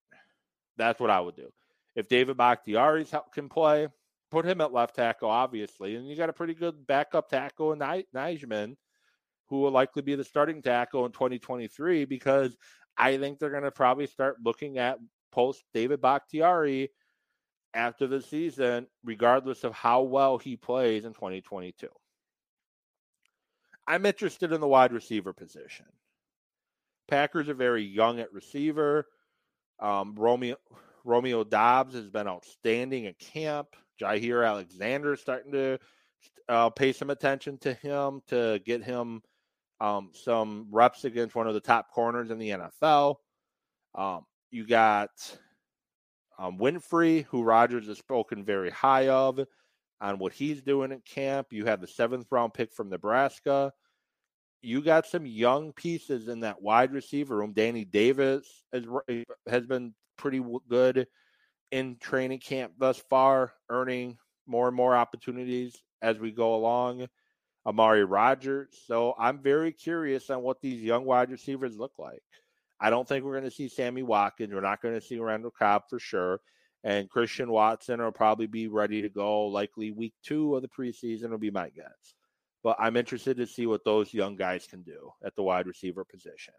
That's 0.77 0.99
what 0.99 1.09
I 1.09 1.19
would 1.19 1.35
do. 1.35 1.51
If 1.95 2.07
David 2.07 2.37
Bakhtiari 2.37 3.05
can 3.33 3.49
play, 3.49 3.87
put 4.29 4.45
him 4.45 4.61
at 4.61 4.73
left 4.73 4.95
tackle, 4.95 5.29
obviously. 5.29 5.95
And 5.95 6.07
you 6.07 6.15
got 6.15 6.29
a 6.29 6.33
pretty 6.33 6.53
good 6.53 6.87
backup 6.87 7.29
tackle 7.29 7.73
in 7.73 7.79
Nijman, 7.79 8.75
who 9.49 9.59
will 9.59 9.71
likely 9.71 10.01
be 10.01 10.15
the 10.15 10.23
starting 10.23 10.61
tackle 10.61 11.05
in 11.05 11.11
2023 11.11 12.05
because 12.05 12.55
I 12.97 13.17
think 13.17 13.39
they're 13.39 13.49
going 13.49 13.63
to 13.63 13.71
probably 13.71 14.07
start 14.07 14.37
looking 14.43 14.77
at 14.77 14.99
post 15.31 15.63
David 15.73 16.01
Bakhtiari 16.01 16.91
after 17.73 18.07
the 18.07 18.21
season, 18.21 18.87
regardless 19.03 19.63
of 19.63 19.73
how 19.73 20.01
well 20.01 20.37
he 20.37 20.55
plays 20.55 21.05
in 21.05 21.13
2022. 21.13 21.87
I'm 23.87 24.05
interested 24.05 24.51
in 24.51 24.61
the 24.61 24.67
wide 24.67 24.93
receiver 24.93 25.33
position. 25.33 25.85
Packers 27.09 27.49
are 27.49 27.53
very 27.53 27.83
young 27.83 28.19
at 28.19 28.31
receiver. 28.31 29.07
Um, 29.79 30.15
Romeo 30.15 30.57
Romeo 31.03 31.43
Doubs 31.43 31.93
has 31.95 32.09
been 32.09 32.27
outstanding 32.27 33.07
at 33.07 33.19
camp. 33.19 33.67
Jaire 33.99 34.47
Alexander 34.47 35.13
is 35.13 35.21
starting 35.21 35.51
to 35.51 35.79
uh, 36.49 36.69
pay 36.69 36.91
some 36.93 37.09
attention 37.09 37.57
to 37.59 37.73
him 37.73 38.21
to 38.27 38.59
get 38.65 38.83
him 38.83 39.21
um, 39.79 40.11
some 40.13 40.67
reps 40.71 41.05
against 41.05 41.35
one 41.35 41.47
of 41.47 41.53
the 41.53 41.59
top 41.59 41.91
corners 41.91 42.29
in 42.29 42.37
the 42.37 42.49
NFL. 42.49 43.15
Um, 43.95 44.25
you 44.51 44.67
got 44.67 45.09
um, 46.37 46.57
Winfree, 46.57 47.25
who 47.25 47.43
Rodgers 47.43 47.87
has 47.87 47.97
spoken 47.97 48.43
very 48.43 48.69
high 48.69 49.09
of 49.09 49.39
on 49.99 50.19
what 50.19 50.33
he's 50.33 50.61
doing 50.61 50.91
at 50.91 51.05
camp. 51.05 51.47
You 51.51 51.65
have 51.65 51.81
the 51.81 51.87
seventh 51.87 52.27
round 52.31 52.53
pick 52.53 52.73
from 52.73 52.89
Nebraska. 52.89 53.71
You 54.61 54.81
got 54.81 55.07
some 55.07 55.25
young 55.25 55.73
pieces 55.73 56.27
in 56.27 56.41
that 56.41 56.61
wide 56.61 56.93
receiver 56.93 57.37
room. 57.37 57.53
Danny 57.53 57.85
Davis 57.85 58.63
has, 58.71 58.85
eh, 59.09 59.23
has 59.47 59.65
been 59.65 59.93
pretty 60.17 60.43
good 60.69 61.07
in 61.71 61.97
training 61.97 62.39
camp 62.39 62.73
thus 62.77 62.99
far, 63.09 63.53
earning 63.69 64.17
more 64.45 64.67
and 64.67 64.75
more 64.75 64.95
opportunities 64.95 65.81
as 66.01 66.19
we 66.19 66.31
go 66.31 66.55
along. 66.55 67.07
Amari 67.65 68.03
Rogers. 68.03 68.69
So 68.85 69.13
I'm 69.19 69.39
very 69.39 69.71
curious 69.71 70.29
on 70.29 70.41
what 70.41 70.61
these 70.61 70.81
young 70.81 71.05
wide 71.05 71.31
receivers 71.31 71.77
look 71.77 71.93
like. 71.99 72.21
I 72.79 72.89
don't 72.89 73.07
think 73.07 73.23
we're 73.23 73.37
going 73.37 73.49
to 73.49 73.55
see 73.55 73.69
Sammy 73.69 74.01
Watkins. 74.01 74.53
We're 74.53 74.61
not 74.61 74.81
going 74.81 74.95
to 74.95 75.05
see 75.05 75.19
Randall 75.19 75.51
Cobb 75.51 75.83
for 75.89 75.99
sure. 75.99 76.39
And 76.83 77.09
Christian 77.09 77.51
Watson 77.51 78.01
will 78.01 78.11
probably 78.11 78.47
be 78.47 78.67
ready 78.67 79.03
to 79.03 79.09
go 79.09 79.45
likely 79.45 79.91
week 79.91 80.13
two 80.23 80.55
of 80.55 80.63
the 80.63 80.67
preseason, 80.67 81.29
will 81.29 81.37
be 81.37 81.51
my 81.51 81.69
guess. 81.69 82.15
But 82.63 82.77
I'm 82.79 82.95
interested 82.95 83.37
to 83.37 83.47
see 83.47 83.65
what 83.65 83.83
those 83.83 84.13
young 84.13 84.35
guys 84.35 84.67
can 84.67 84.83
do 84.83 85.11
at 85.23 85.35
the 85.35 85.43
wide 85.43 85.67
receiver 85.67 86.05
position 86.05 86.53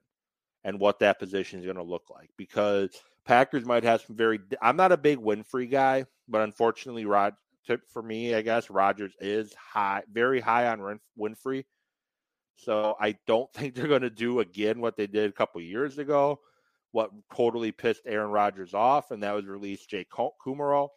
and 0.65 0.81
what 0.81 0.99
that 0.99 1.19
position 1.19 1.61
is 1.61 1.65
going 1.65 1.77
to 1.77 1.83
look 1.83 2.11
like 2.11 2.31
because 2.37 2.91
Packers 3.25 3.65
might 3.65 3.85
have 3.85 4.03
some 4.03 4.17
very. 4.17 4.41
I'm 4.61 4.77
not 4.77 4.93
a 4.93 4.97
big 4.97 5.19
Winfree 5.19 5.71
guy, 5.71 6.07
but 6.29 6.43
unfortunately, 6.43 7.05
Rod 7.05 7.35
for 7.93 8.03
me, 8.03 8.35
I 8.35 8.43
guess 8.43 8.71
Rodgers 8.71 9.15
is 9.21 9.55
high, 9.55 10.03
very 10.11 10.41
high 10.41 10.67
on 10.67 10.99
Winfree. 11.19 11.65
So 12.57 12.97
I 13.01 13.17
don't 13.27 13.53
think 13.55 13.75
they're 13.75 13.89
going 13.89 14.03
to 14.03 14.11
do 14.11 14.41
again 14.41 14.81
what 14.81 14.97
they 14.97 15.07
did 15.07 15.31
a 15.31 15.35
couple 15.35 15.61
years 15.61 15.99
ago, 15.99 16.41
what 16.91 17.11
totally 17.35 17.73
pissed 17.73 18.03
Aaron 18.07 18.31
Rodgers 18.31 18.75
off, 18.75 19.11
and 19.11 19.23
that 19.23 19.35
was 19.35 19.47
release 19.47 19.85
Jake 19.87 20.09
Kumerow. 20.11 20.89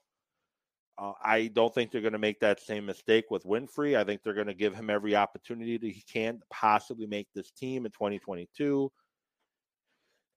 Uh, 0.97 1.11
I 1.23 1.47
don't 1.47 1.73
think 1.73 1.91
they're 1.91 2.01
going 2.01 2.13
to 2.13 2.19
make 2.19 2.39
that 2.39 2.61
same 2.61 2.85
mistake 2.85 3.25
with 3.29 3.43
Winfree. 3.43 3.97
I 3.97 4.03
think 4.03 4.23
they're 4.23 4.33
going 4.33 4.47
to 4.47 4.53
give 4.53 4.73
him 4.73 4.89
every 4.89 5.15
opportunity 5.15 5.77
that 5.77 5.87
he 5.87 6.01
can 6.01 6.39
to 6.39 6.45
possibly 6.49 7.05
make 7.05 7.27
this 7.33 7.51
team 7.51 7.85
in 7.85 7.91
2022 7.91 8.91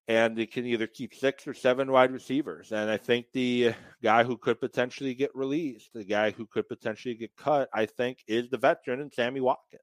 and 0.09 0.37
they 0.37 0.47
can 0.47 0.65
either 0.65 0.87
keep 0.87 1.15
six 1.15 1.47
or 1.47 1.53
seven 1.53 1.93
wide 1.93 2.11
receivers. 2.11 2.73
And 2.73 2.91
I 2.91 2.97
think 2.97 3.27
the 3.33 3.75
guy 4.03 4.25
who 4.25 4.39
could 4.39 4.59
potentially 4.59 5.15
get 5.15 5.31
released, 5.35 5.93
the 5.93 6.03
guy 6.03 6.31
who 6.31 6.47
could 6.47 6.67
potentially 6.67 7.15
get 7.15 7.37
cut, 7.37 7.69
I 7.75 7.85
think 7.85 8.25
is 8.27 8.49
the 8.49 8.57
veteran 8.57 9.03
and 9.03 9.13
Sammy 9.13 9.41
Watkins. 9.41 9.83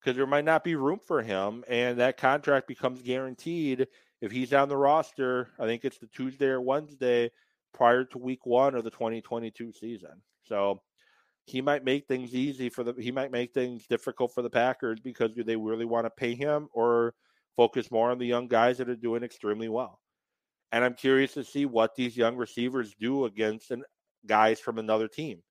Because 0.00 0.16
there 0.16 0.26
might 0.26 0.44
not 0.44 0.64
be 0.64 0.74
room 0.74 0.98
for 1.06 1.22
him, 1.22 1.64
and 1.66 2.00
that 2.00 2.18
contract 2.18 2.66
becomes 2.66 3.00
guaranteed 3.00 3.86
if 4.20 4.32
he's 4.32 4.52
on 4.52 4.68
the 4.68 4.76
roster. 4.76 5.48
I 5.58 5.64
think 5.64 5.84
it's 5.84 5.98
the 5.98 6.08
Tuesday 6.08 6.46
or 6.46 6.60
Wednesday 6.60 7.30
prior 7.74 8.04
to 8.04 8.18
week 8.18 8.46
one 8.46 8.74
of 8.74 8.84
the 8.84 8.90
2022 8.90 9.72
season. 9.72 10.22
So 10.44 10.80
he 11.44 11.60
might 11.60 11.84
make 11.84 12.06
things 12.06 12.34
easy 12.34 12.70
for 12.70 12.84
the 12.84 12.94
he 12.98 13.12
might 13.12 13.30
make 13.30 13.52
things 13.52 13.86
difficult 13.86 14.32
for 14.32 14.40
the 14.40 14.48
Packers 14.48 15.00
because 15.00 15.32
do 15.32 15.44
they 15.44 15.56
really 15.56 15.84
want 15.84 16.06
to 16.06 16.10
pay 16.10 16.34
him 16.34 16.68
or 16.72 17.14
focus 17.56 17.90
more 17.90 18.10
on 18.10 18.18
the 18.18 18.26
young 18.26 18.48
guys 18.48 18.78
that 18.78 18.88
are 18.88 18.96
doing 18.96 19.22
extremely 19.22 19.68
well. 19.68 20.00
And 20.72 20.84
I'm 20.84 20.94
curious 20.94 21.34
to 21.34 21.44
see 21.44 21.66
what 21.66 21.94
these 21.94 22.16
young 22.16 22.36
receivers 22.36 22.94
do 22.98 23.26
against 23.26 23.70
an, 23.70 23.84
guys 24.26 24.58
from 24.58 24.78
another 24.78 25.08
team. 25.08 25.42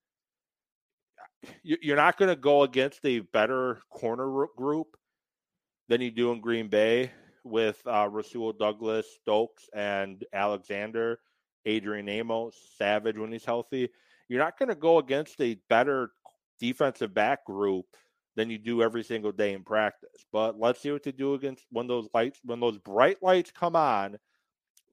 You're 1.61 1.97
not 1.97 2.17
going 2.17 2.29
to 2.29 2.35
go 2.35 2.63
against 2.63 3.05
a 3.05 3.19
better 3.19 3.79
corner 3.89 4.47
group 4.55 4.97
than 5.89 6.01
you 6.01 6.11
do 6.11 6.31
in 6.31 6.41
Green 6.41 6.69
Bay 6.69 7.11
with 7.43 7.81
uh, 7.85 8.07
Rasul 8.09 8.53
Douglas, 8.53 9.05
Stokes, 9.21 9.69
and 9.73 10.23
Alexander, 10.33 11.19
Adrian 11.65 12.09
Amos, 12.09 12.55
Savage 12.77 13.17
when 13.17 13.31
he's 13.31 13.45
healthy. 13.45 13.89
You're 14.27 14.43
not 14.43 14.57
going 14.57 14.69
to 14.69 14.75
go 14.75 14.99
against 14.99 15.39
a 15.41 15.57
better 15.69 16.11
defensive 16.59 17.13
back 17.13 17.45
group 17.45 17.85
than 18.35 18.49
you 18.49 18.57
do 18.57 18.81
every 18.81 19.03
single 19.03 19.31
day 19.31 19.53
in 19.53 19.63
practice. 19.63 20.25
But 20.31 20.59
let's 20.59 20.81
see 20.81 20.91
what 20.91 21.03
they 21.03 21.11
do 21.11 21.33
against 21.33 21.65
when 21.69 21.87
those 21.87 22.07
lights, 22.13 22.39
when 22.43 22.59
those 22.59 22.77
bright 22.79 23.17
lights 23.21 23.51
come 23.51 23.75
on. 23.75 24.17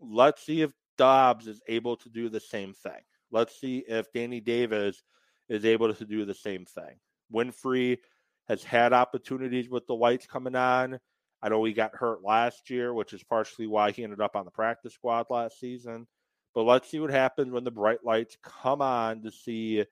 Let's 0.00 0.44
see 0.44 0.62
if 0.62 0.72
Doubs 0.98 1.46
is 1.46 1.62
able 1.68 1.96
to 1.96 2.08
do 2.08 2.28
the 2.28 2.40
same 2.40 2.74
thing. 2.74 3.00
Let's 3.30 3.58
see 3.60 3.84
if 3.88 4.12
Danny 4.12 4.40
Davis 4.40 5.02
is 5.48 5.64
able 5.64 5.92
to 5.94 6.04
do 6.04 6.24
the 6.24 6.34
same 6.34 6.64
thing. 6.64 6.98
Winfree 7.32 7.98
has 8.48 8.64
had 8.64 8.92
opportunities 8.92 9.70
with 9.70 9.86
the 9.86 9.94
lights 9.94 10.26
coming 10.26 10.56
on. 10.56 10.98
I 11.42 11.48
know 11.48 11.64
he 11.64 11.72
got 11.72 11.94
hurt 11.94 12.22
last 12.22 12.68
year, 12.68 12.92
which 12.92 13.12
is 13.12 13.22
partially 13.24 13.66
why 13.66 13.92
he 13.92 14.04
ended 14.04 14.20
up 14.20 14.36
on 14.36 14.44
the 14.44 14.50
practice 14.50 14.94
squad 14.94 15.26
last 15.30 15.58
season. 15.58 16.06
But 16.54 16.64
let's 16.64 16.90
see 16.90 16.98
what 16.98 17.10
happens 17.10 17.52
when 17.52 17.64
the 17.64 17.70
bright 17.70 18.04
lights 18.04 18.36
come 18.42 18.82
on 18.82 19.22
to 19.22 19.30
see 19.30 19.84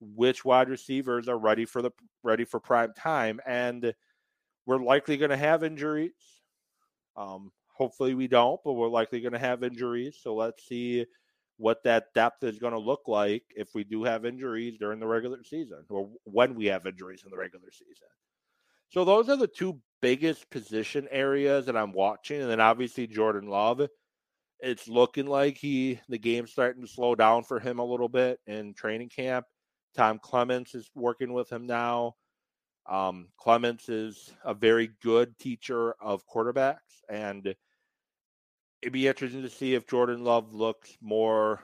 which 0.00 0.44
wide 0.44 0.68
receivers 0.68 1.28
are 1.28 1.38
ready 1.38 1.64
for 1.64 1.80
the 1.80 1.90
ready 2.22 2.44
for 2.44 2.60
prime 2.60 2.92
time. 2.92 3.40
And 3.46 3.94
we're 4.66 4.82
likely 4.82 5.16
going 5.16 5.30
to 5.30 5.36
have 5.36 5.64
injuries. 5.64 6.12
Um, 7.16 7.50
hopefully 7.72 8.14
we 8.14 8.28
don't, 8.28 8.60
but 8.64 8.74
we're 8.74 8.88
likely 8.88 9.20
going 9.20 9.32
to 9.32 9.38
have 9.38 9.62
injuries. 9.62 10.18
So 10.20 10.34
let's 10.34 10.66
see 10.66 11.06
what 11.58 11.82
that 11.84 12.12
depth 12.14 12.44
is 12.44 12.58
going 12.58 12.74
to 12.74 12.78
look 12.78 13.02
like 13.06 13.44
if 13.56 13.74
we 13.74 13.84
do 13.84 14.04
have 14.04 14.26
injuries 14.26 14.76
during 14.78 15.00
the 15.00 15.06
regular 15.06 15.42
season 15.42 15.84
or 15.88 16.10
when 16.24 16.54
we 16.54 16.66
have 16.66 16.86
injuries 16.86 17.22
in 17.24 17.30
the 17.30 17.36
regular 17.36 17.70
season. 17.72 18.08
So 18.90 19.04
those 19.04 19.28
are 19.28 19.36
the 19.36 19.46
two 19.46 19.80
biggest 20.02 20.50
position 20.50 21.08
areas 21.10 21.66
that 21.66 21.76
I'm 21.76 21.92
watching. 21.92 22.42
And 22.42 22.50
then 22.50 22.60
obviously 22.60 23.06
Jordan 23.06 23.48
Love. 23.48 23.80
It's 24.60 24.88
looking 24.88 25.26
like 25.26 25.58
he 25.58 26.00
the 26.08 26.18
game's 26.18 26.52
starting 26.52 26.82
to 26.82 26.88
slow 26.88 27.14
down 27.14 27.44
for 27.44 27.60
him 27.60 27.78
a 27.78 27.84
little 27.84 28.08
bit 28.08 28.40
in 28.46 28.74
training 28.74 29.10
camp. 29.10 29.46
Tom 29.94 30.18
Clements 30.18 30.74
is 30.74 30.90
working 30.94 31.32
with 31.32 31.50
him 31.50 31.66
now. 31.66 32.14
Um, 32.88 33.28
Clements 33.38 33.88
is 33.88 34.32
a 34.44 34.54
very 34.54 34.90
good 35.02 35.38
teacher 35.38 35.94
of 36.00 36.26
quarterbacks, 36.26 37.02
and 37.08 37.54
it'd 38.82 38.92
be 38.92 39.08
interesting 39.08 39.42
to 39.42 39.50
see 39.50 39.74
if 39.74 39.86
Jordan 39.86 40.22
Love 40.22 40.52
looks 40.52 40.96
more 41.00 41.60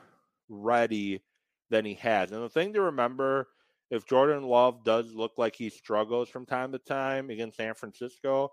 ready 0.48 1.22
than 1.70 1.85
he 1.85 1.94
has. 1.94 2.33
And 2.33 2.42
the 2.42 2.48
thing 2.48 2.72
to 2.74 2.83
remember 2.83 3.48
if 3.90 4.07
Jordan 4.07 4.44
Love 4.44 4.85
does 4.85 5.12
look 5.14 5.33
like 5.37 5.55
he 5.55 5.68
struggles 5.70 6.28
from 6.28 6.46
time 6.46 6.72
to 6.72 6.78
time 6.78 7.31
against 7.31 7.59
San 7.59 7.74
Francisco, 7.74 8.50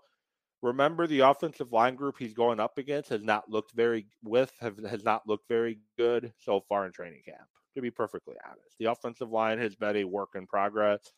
remember 0.62 1.06
the 1.06 1.20
offensive 1.20 1.72
line 1.72 1.94
group 1.94 2.16
he's 2.18 2.34
going 2.34 2.60
up 2.60 2.78
against 2.78 3.10
has 3.10 3.22
not 3.22 3.48
looked 3.50 3.72
very 3.72 4.06
with 4.22 4.52
have, 4.60 4.78
has 4.78 5.04
not 5.04 5.26
looked 5.26 5.48
very 5.48 5.78
good 5.96 6.32
so 6.38 6.60
far 6.60 6.86
in 6.86 6.92
training 6.92 7.22
camp. 7.24 7.48
To 7.74 7.80
be 7.80 7.90
perfectly 7.90 8.34
honest, 8.44 8.76
the 8.78 8.86
offensive 8.86 9.30
line 9.30 9.58
has 9.58 9.76
been 9.76 9.96
a 9.96 10.04
work 10.04 10.30
in 10.34 10.46
progress, 10.46 11.12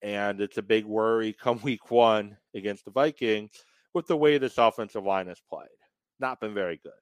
and 0.00 0.40
it's 0.40 0.58
a 0.58 0.62
big 0.62 0.84
worry 0.84 1.32
come 1.32 1.60
week 1.62 1.90
one 1.90 2.36
against 2.54 2.84
the 2.84 2.90
Vikings 2.90 3.50
with 3.94 4.06
the 4.06 4.16
way 4.16 4.38
this 4.38 4.58
offensive 4.58 5.04
line 5.04 5.26
has 5.26 5.40
played. 5.48 5.68
Not 6.18 6.40
been 6.40 6.54
very 6.54 6.80
good, 6.82 6.92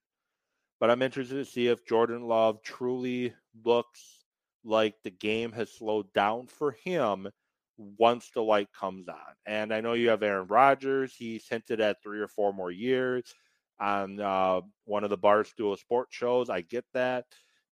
but 0.79 0.89
I'm 0.89 1.01
interested 1.01 1.35
to 1.35 1.45
see 1.45 1.67
if 1.67 1.85
Jordan 1.85 2.23
Love 2.23 2.61
truly 2.63 3.33
looks 3.63 4.25
like 4.63 4.95
the 5.03 5.11
game 5.11 5.51
has 5.53 5.71
slowed 5.71 6.11
down 6.13 6.47
for 6.47 6.71
him 6.83 7.29
once 7.97 8.29
the 8.33 8.41
light 8.41 8.69
comes 8.77 9.07
on. 9.07 9.15
And 9.45 9.73
I 9.73 9.81
know 9.81 9.93
you 9.93 10.09
have 10.09 10.23
Aaron 10.23 10.47
Rodgers. 10.47 11.15
He's 11.15 11.47
hinted 11.47 11.81
at 11.81 12.01
three 12.01 12.19
or 12.19 12.27
four 12.27 12.53
more 12.53 12.71
years 12.71 13.23
on 13.79 14.19
uh, 14.19 14.61
one 14.85 15.03
of 15.03 15.09
the 15.09 15.17
Barstool 15.17 15.77
Sports 15.77 16.15
shows. 16.15 16.49
I 16.49 16.61
get 16.61 16.85
that, 16.93 17.25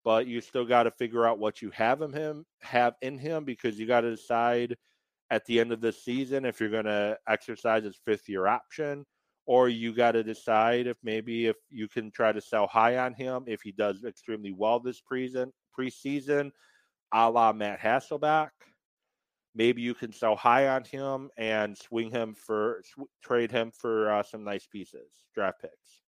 but 0.04 0.26
you 0.26 0.40
still 0.40 0.64
got 0.64 0.84
to 0.84 0.90
figure 0.90 1.26
out 1.26 1.38
what 1.38 1.60
you 1.60 1.70
have 1.70 2.02
in 2.02 2.12
him, 2.12 2.44
have 2.62 2.94
in 3.02 3.18
him, 3.18 3.44
because 3.44 3.78
you 3.78 3.86
got 3.86 4.00
to 4.02 4.10
decide 4.10 4.76
at 5.30 5.44
the 5.44 5.60
end 5.60 5.72
of 5.72 5.80
the 5.80 5.92
season 5.92 6.44
if 6.44 6.58
you're 6.58 6.70
going 6.70 6.86
to 6.86 7.18
exercise 7.28 7.84
his 7.84 8.00
fifth 8.04 8.28
year 8.28 8.46
option, 8.46 9.04
or 9.46 9.68
you 9.68 9.94
got 9.94 10.12
to 10.12 10.22
decide 10.22 10.86
if 10.86 10.96
maybe 11.02 11.46
if 11.46 11.56
you 11.68 11.88
can 11.88 12.10
try 12.10 12.32
to 12.32 12.40
sell 12.40 12.66
high 12.66 12.98
on 12.98 13.12
him 13.14 13.44
if 13.46 13.60
he 13.62 13.72
does 13.72 14.04
extremely 14.04 14.52
well 14.52 14.80
this 14.80 15.00
preseason. 15.00 15.50
Preseason 15.78 16.50
a 17.12 17.30
la 17.30 17.52
Matt 17.52 17.80
Hasselbeck. 17.80 18.50
Maybe 19.54 19.82
you 19.82 19.94
can 19.94 20.12
sell 20.12 20.36
high 20.36 20.68
on 20.68 20.84
him 20.84 21.30
and 21.36 21.76
swing 21.76 22.10
him 22.10 22.34
for 22.34 22.82
trade 23.22 23.50
him 23.50 23.70
for 23.70 24.10
uh, 24.10 24.22
some 24.22 24.44
nice 24.44 24.66
pieces, 24.66 25.24
draft 25.34 25.62
picks. 25.62 26.02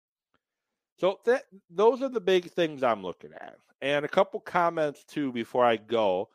So 0.97 1.19
that 1.25 1.43
those 1.69 2.01
are 2.01 2.09
the 2.09 2.19
big 2.19 2.49
things 2.51 2.83
I'm 2.83 3.03
looking 3.03 3.31
at. 3.33 3.57
And 3.81 4.03
a 4.03 4.09
couple 4.09 4.39
comments 4.39 5.03
too 5.03 5.31
before 5.31 5.63
I 5.63 5.77
go. 5.77 6.29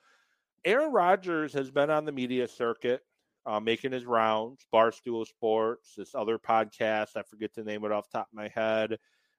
Aaron 0.65 0.93
Rodgers 0.93 1.53
has 1.55 1.71
been 1.71 1.91
on 1.91 2.05
the 2.05 2.13
media 2.13 2.47
circuit, 2.47 3.03
uh, 3.47 3.59
making 3.59 3.91
his 3.91 4.05
rounds. 4.05 4.65
Barstool 4.73 5.27
Sports, 5.27 5.95
this 5.97 6.15
other 6.15 6.39
podcast, 6.39 7.17
I 7.17 7.23
forget 7.23 7.53
to 7.55 7.65
name 7.65 7.85
it 7.85 7.91
off 7.91 8.09
top 8.09 8.29
of 8.33 8.37
my 8.37 8.49
head, 8.55 8.97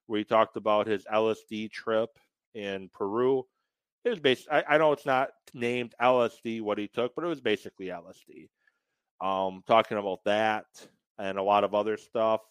where 0.08 0.19
he 0.19 0.26
talked 0.26 0.58
about 0.58 0.86
his 0.86 1.06
LSD 1.06 1.71
trip 1.71 2.10
in 2.54 2.89
Peru 2.89 3.45
it 4.04 4.10
was 4.10 4.20
based. 4.20 4.48
I, 4.52 4.63
I, 4.68 4.78
know 4.78 4.92
it's 4.92 5.06
not 5.06 5.30
named 5.54 5.96
LSD 6.02 6.62
what 6.62 6.78
he 6.78 6.88
took, 6.88 7.16
but 7.16 7.24
it 7.24 7.28
was 7.28 7.42
basically 7.42 7.88
LSD. 7.88 8.50
Um, 9.22 9.63
talking 9.66 9.98
about 9.98 10.24
that 10.26 10.66
and 11.18 11.38
a 11.38 11.44
lot 11.44 11.63
of 11.63 11.74
other 11.74 11.96
stuff, 11.96 12.42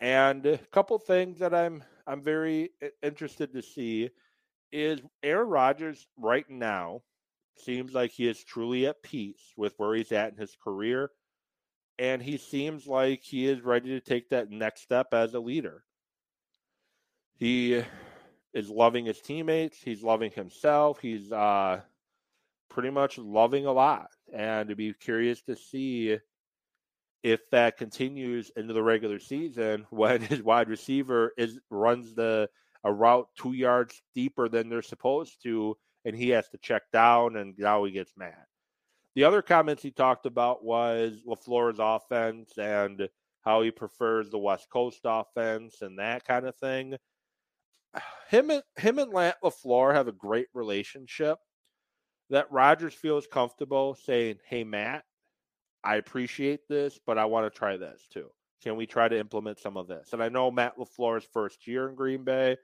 and 0.00 0.44
a 0.46 0.58
couple 0.58 0.98
things 0.98 1.38
that 1.40 1.54
I'm 1.54 1.82
I'm 2.06 2.22
very 2.22 2.70
interested 3.02 3.52
to 3.54 3.62
see 3.62 4.10
is 4.70 5.00
Aaron 5.22 5.48
Rodgers 5.48 6.06
right 6.16 6.48
now 6.48 7.02
seems 7.58 7.92
like 7.92 8.10
he 8.10 8.28
is 8.28 8.42
truly 8.42 8.86
at 8.86 9.02
peace 9.02 9.52
with 9.56 9.74
where 9.76 9.94
he's 9.94 10.12
at 10.12 10.32
in 10.32 10.38
his 10.38 10.56
career, 10.62 11.10
and 11.98 12.22
he 12.22 12.36
seems 12.36 12.86
like 12.86 13.22
he 13.22 13.46
is 13.46 13.62
ready 13.62 13.90
to 13.90 14.00
take 14.00 14.28
that 14.30 14.50
next 14.50 14.82
step 14.82 15.08
as 15.12 15.34
a 15.34 15.40
leader. 15.40 15.84
He 17.36 17.82
is 18.54 18.68
loving 18.68 19.06
his 19.06 19.20
teammates. 19.20 19.78
He's 19.82 20.02
loving 20.02 20.30
himself. 20.30 21.00
He's 21.00 21.32
uh, 21.32 21.80
pretty 22.68 22.90
much 22.90 23.18
loving 23.18 23.66
a 23.66 23.72
lot. 23.72 24.08
And 24.32 24.68
to 24.68 24.76
be 24.76 24.92
curious 24.92 25.42
to 25.42 25.56
see 25.56 26.18
if 27.22 27.40
that 27.50 27.76
continues 27.76 28.50
into 28.56 28.74
the 28.74 28.82
regular 28.82 29.18
season 29.18 29.86
when 29.90 30.20
his 30.20 30.42
wide 30.42 30.68
receiver 30.68 31.32
is 31.36 31.58
runs 31.70 32.14
the 32.14 32.48
a 32.84 32.92
route 32.92 33.28
two 33.38 33.52
yards 33.52 34.02
deeper 34.14 34.48
than 34.48 34.68
they're 34.68 34.82
supposed 34.82 35.40
to, 35.44 35.76
and 36.04 36.16
he 36.16 36.30
has 36.30 36.48
to 36.48 36.58
check 36.58 36.82
down, 36.92 37.36
and 37.36 37.54
now 37.56 37.84
he 37.84 37.92
gets 37.92 38.12
mad. 38.16 38.44
The 39.14 39.22
other 39.22 39.40
comments 39.40 39.84
he 39.84 39.92
talked 39.92 40.26
about 40.26 40.64
was 40.64 41.22
LaFleur's 41.24 41.78
offense 41.78 42.58
and 42.58 43.08
how 43.42 43.62
he 43.62 43.70
prefers 43.70 44.30
the 44.30 44.38
West 44.38 44.68
Coast 44.68 45.00
offense 45.04 45.82
and 45.82 45.98
that 46.00 46.24
kind 46.24 46.44
of 46.44 46.56
thing 46.56 46.96
him 48.28 48.50
and 48.50 48.62
him 48.76 48.98
and 48.98 49.12
Lant 49.12 49.36
LaFleur 49.42 49.94
have 49.94 50.08
a 50.08 50.12
great 50.12 50.46
relationship 50.54 51.38
that 52.30 52.50
Rogers 52.50 52.94
feels 52.94 53.26
comfortable 53.26 53.94
saying, 53.94 54.36
Hey 54.46 54.64
Matt, 54.64 55.04
I 55.84 55.96
appreciate 55.96 56.60
this, 56.68 56.98
but 57.06 57.18
I 57.18 57.24
want 57.26 57.52
to 57.52 57.58
try 57.58 57.76
this 57.76 58.06
too. 58.12 58.28
Can 58.62 58.76
we 58.76 58.86
try 58.86 59.08
to 59.08 59.18
implement 59.18 59.58
some 59.58 59.76
of 59.76 59.88
this? 59.88 60.10
And 60.12 60.22
I 60.22 60.28
know 60.28 60.50
Matt 60.50 60.78
LaFleur's 60.78 61.26
first 61.32 61.66
year 61.66 61.88
in 61.88 61.94
Green 61.94 62.24
Bay, 62.24 62.56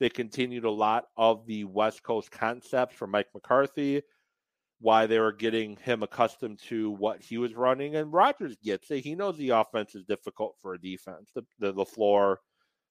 they 0.00 0.08
continued 0.08 0.64
a 0.64 0.70
lot 0.70 1.04
of 1.16 1.46
the 1.46 1.64
West 1.64 2.02
Coast 2.02 2.30
concepts 2.30 2.96
from 2.96 3.10
Mike 3.10 3.28
McCarthy, 3.34 4.02
why 4.80 5.06
they 5.06 5.18
were 5.18 5.32
getting 5.32 5.76
him 5.76 6.02
accustomed 6.02 6.58
to 6.68 6.90
what 6.90 7.22
he 7.22 7.38
was 7.38 7.54
running. 7.54 7.96
And 7.96 8.12
Rogers 8.12 8.56
gets 8.62 8.90
it. 8.90 9.04
He 9.04 9.14
knows 9.14 9.36
the 9.36 9.50
offense 9.50 9.94
is 9.94 10.04
difficult 10.04 10.56
for 10.60 10.74
a 10.74 10.80
defense. 10.80 11.30
The 11.34 11.44
the 11.58 11.72
LaFleur 11.72 12.36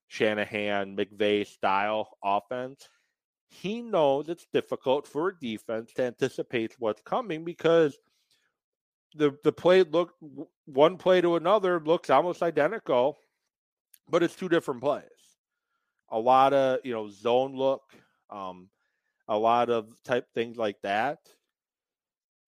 Shanahan, 0.07 0.95
McVay 0.95 1.45
style 1.47 2.17
offense, 2.23 2.89
he 3.47 3.81
knows 3.81 4.29
it's 4.29 4.47
difficult 4.53 5.07
for 5.07 5.29
a 5.29 5.39
defense 5.39 5.93
to 5.93 6.03
anticipate 6.03 6.75
what's 6.79 7.01
coming 7.01 7.43
because 7.45 7.97
the 9.15 9.37
the 9.43 9.51
play 9.51 9.83
look 9.83 10.13
one 10.65 10.97
play 10.97 11.21
to 11.21 11.35
another 11.35 11.79
looks 11.79 12.09
almost 12.09 12.43
identical, 12.43 13.17
but 14.09 14.23
it's 14.23 14.35
two 14.35 14.49
different 14.49 14.81
plays. 14.81 15.03
A 16.09 16.19
lot 16.19 16.53
of 16.53 16.79
you 16.83 16.93
know 16.93 17.09
zone 17.09 17.55
look, 17.55 17.81
um, 18.29 18.69
a 19.27 19.37
lot 19.37 19.69
of 19.69 20.01
type 20.03 20.27
things 20.33 20.57
like 20.57 20.81
that. 20.83 21.19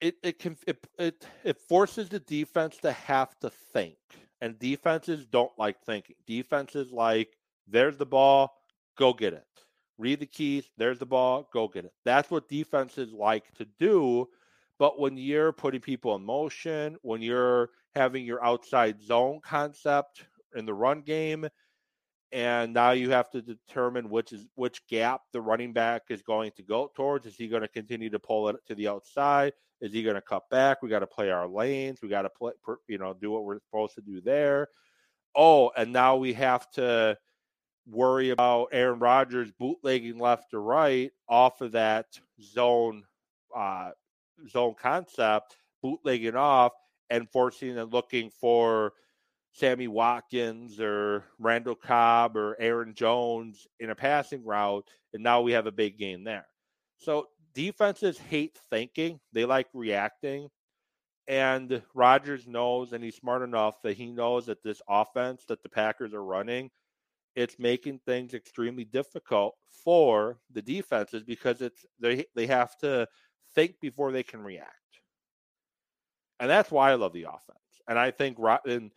It 0.01 0.15
it 0.23 0.39
can 0.39 0.57
it 0.67 0.87
it, 0.99 1.27
it 1.43 1.59
forces 1.59 2.09
the 2.09 2.19
defense 2.19 2.77
to 2.79 2.91
have 2.91 3.37
to 3.39 3.49
think 3.49 3.97
And 4.41 4.59
defenses 4.59 5.25
don't 5.27 5.57
like 5.57 5.81
thinking. 5.83 6.15
Defenses 6.27 6.91
like, 6.91 7.36
there's 7.67 7.97
the 7.97 8.05
ball, 8.05 8.53
go 8.97 9.13
get 9.13 9.33
it. 9.33 9.43
Read 9.97 10.19
the 10.19 10.25
keys, 10.25 10.69
there's 10.77 10.99
the 10.99 11.05
ball, 11.05 11.49
go 11.51 11.67
get 11.67 11.85
it. 11.85 11.93
That's 12.05 12.29
what 12.29 12.47
defenses 12.47 13.11
like 13.11 13.51
to 13.55 13.65
do. 13.79 14.27
But 14.79 14.99
when 14.99 15.17
you're 15.17 15.51
putting 15.51 15.81
people 15.81 16.15
in 16.15 16.23
motion, 16.23 16.97
when 17.01 17.21
you're 17.21 17.71
having 17.95 18.25
your 18.25 18.43
outside 18.45 19.01
zone 19.01 19.39
concept 19.43 20.23
in 20.55 20.65
the 20.65 20.73
run 20.73 21.01
game, 21.01 21.47
and 22.31 22.73
now 22.73 22.91
you 22.91 23.09
have 23.11 23.29
to 23.31 23.41
determine 23.41 24.09
which 24.09 24.33
is 24.33 24.45
which 24.55 24.85
gap 24.87 25.21
the 25.31 25.41
running 25.41 25.73
back 25.73 26.03
is 26.09 26.21
going 26.21 26.51
to 26.57 26.63
go 26.63 26.91
towards. 26.93 27.25
Is 27.25 27.37
he 27.37 27.47
going 27.47 27.61
to 27.61 27.67
continue 27.67 28.09
to 28.09 28.19
pull 28.19 28.49
it 28.49 28.57
to 28.67 28.75
the 28.75 28.87
outside? 28.87 29.53
Is 29.79 29.93
he 29.93 30.03
going 30.03 30.15
to 30.15 30.21
cut 30.21 30.43
back? 30.49 30.81
We 30.81 30.89
got 30.89 30.99
to 30.99 31.07
play 31.07 31.31
our 31.31 31.47
lanes. 31.47 31.99
We 32.01 32.09
got 32.09 32.23
to 32.23 32.29
play, 32.29 32.51
you 32.87 32.97
know, 32.97 33.13
do 33.13 33.31
what 33.31 33.45
we're 33.45 33.59
supposed 33.61 33.95
to 33.95 34.01
do 34.01 34.21
there. 34.21 34.67
Oh, 35.35 35.71
and 35.77 35.93
now 35.93 36.17
we 36.17 36.33
have 36.33 36.69
to 36.71 37.17
worry 37.89 38.31
about 38.31 38.69
Aaron 38.71 38.99
Rodgers 38.99 39.51
bootlegging 39.51 40.19
left 40.19 40.53
or 40.53 40.61
right 40.61 41.11
off 41.27 41.61
of 41.61 41.71
that 41.73 42.19
zone 42.41 43.03
uh, 43.55 43.91
zone 44.49 44.75
concept, 44.79 45.57
bootlegging 45.81 46.35
off 46.35 46.73
and 47.09 47.29
forcing 47.29 47.77
and 47.77 47.91
looking 47.91 48.29
for 48.29 48.93
Sammy 49.53 49.87
Watkins 49.87 50.79
or 50.79 51.23
Randall 51.39 51.75
Cobb 51.75 52.35
or 52.37 52.55
Aaron 52.59 52.93
Jones 52.93 53.67
in 53.79 53.89
a 53.89 53.95
passing 53.95 54.43
route, 54.43 54.87
and 55.13 55.23
now 55.23 55.41
we 55.41 55.53
have 55.53 55.65
a 55.65 55.71
big 55.71 55.97
game 55.97 56.23
there. 56.23 56.47
So 56.97 57.27
defenses 57.53 58.17
hate 58.17 58.57
thinking; 58.69 59.19
they 59.33 59.45
like 59.45 59.67
reacting. 59.73 60.49
And 61.29 61.81
Rodgers 61.93 62.47
knows, 62.47 62.93
and 62.93 63.03
he's 63.03 63.17
smart 63.17 63.41
enough 63.41 63.81
that 63.81 63.97
he 63.97 64.11
knows 64.11 64.45
that 64.45 64.63
this 64.63 64.81
offense 64.87 65.43
that 65.49 65.61
the 65.61 65.67
Packers 65.67 66.13
are 66.13 66.23
running, 66.23 66.71
it's 67.37 67.59
making 67.59 67.99
things 67.99 68.33
extremely 68.33 68.83
difficult 68.83 69.55
for 69.83 70.39
the 70.51 70.61
defenses 70.61 71.23
because 71.23 71.61
it's 71.61 71.85
they 71.99 72.25
they 72.35 72.47
have 72.47 72.75
to 72.79 73.07
think 73.53 73.79
before 73.79 74.11
they 74.11 74.23
can 74.23 74.41
react. 74.41 74.73
And 76.39 76.49
that's 76.49 76.71
why 76.71 76.91
I 76.91 76.95
love 76.95 77.13
the 77.13 77.25
offense. 77.25 77.59
And 77.87 77.97
I 77.97 78.09
think 78.09 78.39
and 78.65 78.91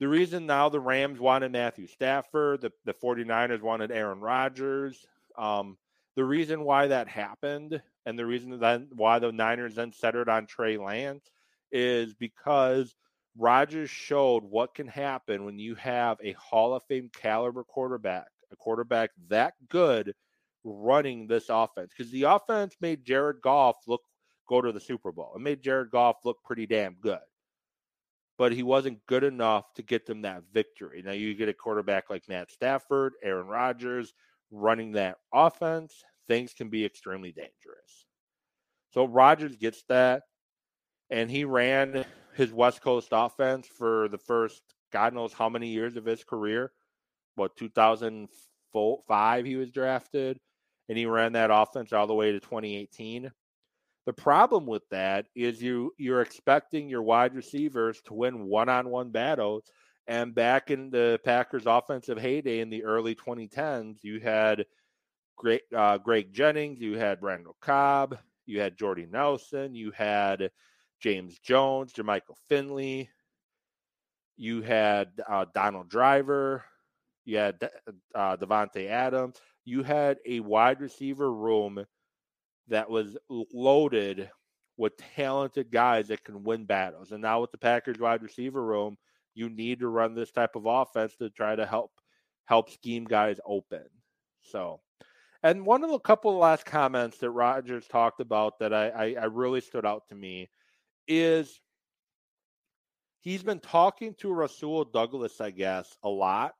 the 0.00 0.08
reason 0.08 0.46
now 0.46 0.70
the 0.70 0.80
Rams 0.80 1.20
wanted 1.20 1.52
Matthew 1.52 1.86
Stafford, 1.86 2.62
the, 2.62 2.72
the 2.86 2.94
49ers 2.94 3.60
wanted 3.60 3.92
Aaron 3.92 4.20
Rodgers. 4.20 5.06
Um, 5.36 5.76
the 6.16 6.24
reason 6.24 6.64
why 6.64 6.86
that 6.86 7.08
happened 7.08 7.82
and 8.06 8.18
the 8.18 8.26
reason 8.26 8.58
then 8.58 8.88
why 8.94 9.18
the 9.18 9.32
Niners 9.32 9.74
then 9.74 9.92
centered 9.92 10.30
on 10.30 10.46
Trey 10.46 10.78
Lance 10.78 11.30
is 11.70 12.14
because 12.14 12.94
Rodgers 13.36 13.90
showed 13.90 14.44
what 14.44 14.74
can 14.74 14.86
happen 14.86 15.44
when 15.44 15.58
you 15.58 15.74
have 15.76 16.18
a 16.22 16.32
Hall 16.32 16.74
of 16.74 16.82
Fame 16.84 17.10
caliber 17.14 17.64
quarterback, 17.64 18.28
a 18.52 18.56
quarterback 18.56 19.10
that 19.28 19.54
good 19.68 20.14
running 20.64 21.26
this 21.26 21.46
offense. 21.48 21.92
Because 21.96 22.12
the 22.12 22.24
offense 22.24 22.76
made 22.80 23.04
Jared 23.04 23.40
Goff 23.42 23.76
look 23.86 24.02
go 24.48 24.60
to 24.60 24.72
the 24.72 24.80
Super 24.80 25.12
Bowl. 25.12 25.32
It 25.34 25.40
made 25.40 25.62
Jared 25.62 25.90
Goff 25.90 26.16
look 26.24 26.38
pretty 26.44 26.66
damn 26.66 26.94
good 26.94 27.20
but 28.38 28.52
he 28.52 28.64
wasn't 28.64 29.06
good 29.06 29.24
enough 29.24 29.72
to 29.74 29.82
get 29.82 30.04
them 30.06 30.22
that 30.22 30.42
victory. 30.52 31.00
Now 31.04 31.12
you 31.12 31.34
get 31.34 31.48
a 31.48 31.54
quarterback 31.54 32.10
like 32.10 32.28
Matt 32.28 32.50
Stafford, 32.50 33.12
Aaron 33.22 33.46
Rodgers 33.46 34.14
running 34.50 34.92
that 34.92 35.18
offense, 35.32 36.02
things 36.26 36.52
can 36.52 36.68
be 36.68 36.84
extremely 36.84 37.30
dangerous. 37.30 38.06
So 38.90 39.04
Rodgers 39.04 39.54
gets 39.54 39.84
that, 39.88 40.24
and 41.08 41.30
he 41.30 41.44
ran 41.44 42.04
his 42.34 42.52
West 42.52 42.80
Coast 42.82 43.08
offense 43.12 43.66
for 43.66 44.08
the 44.08 44.18
first 44.18 44.62
God 44.92 45.14
knows 45.14 45.32
how 45.32 45.48
many 45.48 45.68
years 45.68 45.96
of 45.96 46.04
his 46.04 46.22
career. 46.24 46.72
What 47.34 47.56
2005 47.56 49.44
he 49.44 49.56
was 49.56 49.70
drafted, 49.70 50.38
and 50.88 50.98
he 50.98 51.06
ran 51.06 51.32
that 51.32 51.50
offense 51.50 51.92
all 51.92 52.06
the 52.06 52.14
way 52.14 52.32
to 52.32 52.40
2018. 52.40 53.30
The 54.04 54.12
problem 54.12 54.66
with 54.66 54.82
that 54.90 55.26
is 55.34 55.62
you 55.62 55.92
you're 55.96 56.20
expecting 56.20 56.88
your 56.88 57.02
wide 57.02 57.34
receivers 57.34 58.02
to 58.02 58.14
win 58.14 58.46
one-on-one 58.46 59.10
battles. 59.10 59.64
And 60.08 60.34
back 60.34 60.70
in 60.70 60.90
the 60.90 61.20
Packers' 61.24 61.66
offensive 61.66 62.18
heyday 62.18 62.58
in 62.58 62.68
the 62.68 62.84
early 62.84 63.14
2010s, 63.14 63.98
you 64.02 64.18
had 64.18 64.66
great 65.36 65.62
uh, 65.74 65.98
Greg 65.98 66.32
Jennings, 66.32 66.80
you 66.80 66.98
had 66.98 67.22
Randall 67.22 67.56
Cobb, 67.60 68.18
you 68.44 68.60
had 68.60 68.76
Jordy 68.76 69.06
Nelson, 69.10 69.74
you 69.74 69.92
had 69.92 70.50
James 71.02 71.38
Jones, 71.40 71.92
Jermichael 71.92 72.36
Finley, 72.48 73.10
you 74.36 74.62
had 74.62 75.08
uh, 75.28 75.44
Donald 75.52 75.88
Driver, 75.88 76.64
you 77.24 77.36
had 77.36 77.68
uh, 78.14 78.36
Davante 78.36 78.88
Adams, 78.88 79.36
you 79.64 79.82
had 79.82 80.18
a 80.26 80.40
wide 80.40 80.80
receiver 80.80 81.32
room 81.32 81.84
that 82.68 82.88
was 82.88 83.16
loaded 83.28 84.30
with 84.76 84.96
talented 84.96 85.70
guys 85.70 86.08
that 86.08 86.24
can 86.24 86.42
win 86.44 86.64
battles. 86.64 87.12
And 87.12 87.20
now 87.20 87.40
with 87.40 87.50
the 87.52 87.58
Packers 87.58 87.98
wide 87.98 88.22
receiver 88.22 88.64
room, 88.64 88.96
you 89.34 89.48
need 89.48 89.80
to 89.80 89.88
run 89.88 90.14
this 90.14 90.30
type 90.30 90.56
of 90.56 90.66
offense 90.66 91.16
to 91.16 91.30
try 91.30 91.56
to 91.56 91.66
help 91.66 91.90
help 92.46 92.70
scheme 92.70 93.04
guys 93.04 93.40
open. 93.46 93.84
So, 94.40 94.80
and 95.42 95.64
one 95.64 95.84
of 95.84 95.90
the 95.90 95.98
couple 95.98 96.30
of 96.30 96.38
last 96.38 96.64
comments 96.64 97.18
that 97.18 97.30
Rodgers 97.30 97.86
talked 97.86 98.20
about 98.20 98.58
that 98.58 98.72
I, 98.72 98.88
I, 98.88 99.16
I 99.22 99.24
really 99.24 99.60
stood 99.60 99.86
out 99.86 100.04
to 100.08 100.14
me 100.14 100.48
is 101.08 101.60
he's 103.20 103.42
been 103.42 103.60
talking 103.60 104.14
to 104.18 104.32
Rasul 104.32 104.84
Douglas, 104.84 105.40
I 105.40 105.50
guess, 105.50 105.96
a 106.02 106.08
lot 106.08 106.54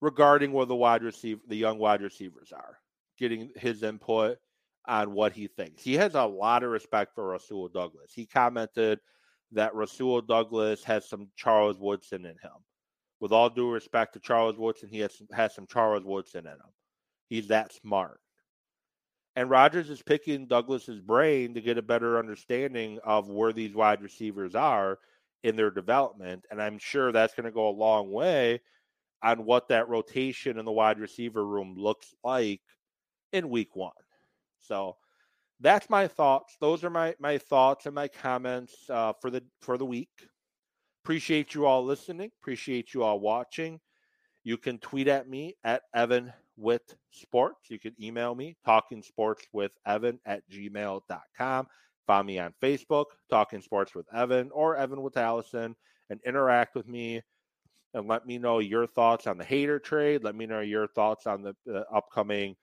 regarding 0.00 0.52
where 0.52 0.66
the 0.66 0.76
wide 0.76 1.02
receiver, 1.02 1.40
the 1.48 1.56
young 1.56 1.78
wide 1.78 2.02
receivers 2.02 2.52
are, 2.52 2.78
getting 3.18 3.50
his 3.56 3.82
input 3.82 4.38
on 4.86 5.12
what 5.12 5.32
he 5.32 5.46
thinks. 5.46 5.82
He 5.82 5.94
has 5.94 6.14
a 6.14 6.24
lot 6.24 6.62
of 6.62 6.70
respect 6.70 7.14
for 7.14 7.28
Rasul 7.28 7.68
Douglas. 7.68 8.12
He 8.14 8.26
commented 8.26 8.98
that 9.52 9.74
Rasul 9.74 10.22
Douglas 10.22 10.82
has 10.84 11.08
some 11.08 11.28
Charles 11.36 11.78
Woodson 11.78 12.24
in 12.24 12.32
him. 12.32 12.64
With 13.20 13.32
all 13.32 13.50
due 13.50 13.70
respect 13.70 14.14
to 14.14 14.20
Charles 14.20 14.56
Woodson, 14.56 14.88
he 14.88 15.00
has, 15.00 15.20
has 15.32 15.54
some 15.54 15.66
Charles 15.66 16.04
Woodson 16.04 16.46
in 16.46 16.52
him. 16.52 16.72
He's 17.28 17.48
that 17.48 17.72
smart. 17.72 18.20
And 19.36 19.48
Rodgers 19.48 19.90
is 19.90 20.02
picking 20.02 20.46
Douglas's 20.46 21.00
brain 21.00 21.54
to 21.54 21.60
get 21.60 21.78
a 21.78 21.82
better 21.82 22.18
understanding 22.18 22.98
of 23.04 23.28
where 23.28 23.52
these 23.52 23.74
wide 23.74 24.02
receivers 24.02 24.54
are 24.54 24.98
in 25.42 25.56
their 25.56 25.70
development. 25.70 26.44
And 26.50 26.60
I'm 26.60 26.78
sure 26.78 27.12
that's 27.12 27.34
going 27.34 27.44
to 27.44 27.52
go 27.52 27.68
a 27.68 27.70
long 27.70 28.10
way 28.10 28.60
on 29.22 29.44
what 29.44 29.68
that 29.68 29.88
rotation 29.88 30.58
in 30.58 30.64
the 30.64 30.72
wide 30.72 30.98
receiver 30.98 31.46
room 31.46 31.74
looks 31.76 32.14
like 32.24 32.60
in 33.32 33.50
week 33.50 33.76
one. 33.76 33.92
So 34.58 34.96
that's 35.60 35.90
my 35.90 36.08
thoughts. 36.08 36.56
Those 36.60 36.84
are 36.84 36.90
my 36.90 37.14
my 37.20 37.38
thoughts 37.38 37.86
and 37.86 37.94
my 37.94 38.08
comments 38.08 38.74
uh, 38.88 39.12
for 39.20 39.30
the 39.30 39.42
for 39.60 39.78
the 39.78 39.86
week. 39.86 40.08
Appreciate 41.04 41.54
you 41.54 41.66
all 41.66 41.84
listening. 41.84 42.30
Appreciate 42.40 42.94
you 42.94 43.02
all 43.02 43.20
watching. 43.20 43.80
You 44.42 44.56
can 44.56 44.78
tweet 44.78 45.08
at 45.08 45.28
me 45.28 45.56
at 45.64 45.82
Evan 45.94 46.32
with 46.60 46.82
Sports. 47.10 47.70
You 47.70 47.78
can 47.78 47.94
email 48.00 48.34
me, 48.34 48.56
talking 48.64 49.02
sports 49.02 49.44
with 49.52 49.72
Evan 49.86 50.20
at 50.26 50.42
gmail.com. 50.50 51.66
Find 52.06 52.26
me 52.26 52.38
on 52.38 52.54
Facebook, 52.62 53.06
Talking 53.30 53.60
Sports 53.60 53.94
with 53.94 54.06
Evan 54.12 54.50
or 54.52 54.76
Evan 54.76 54.98
Witalison, 54.98 55.74
and 56.10 56.20
interact 56.26 56.74
with 56.74 56.88
me 56.88 57.22
and 57.94 58.06
let 58.08 58.26
me 58.26 58.38
know 58.38 58.58
your 58.58 58.86
thoughts 58.86 59.26
on 59.26 59.38
the 59.38 59.44
Hader 59.44 59.82
trade. 59.82 60.24
Let 60.24 60.34
me 60.34 60.46
know 60.46 60.60
your 60.60 60.86
thoughts 60.88 61.26
on 61.26 61.42
the, 61.42 61.54
the 61.66 61.84
upcoming 61.92 62.56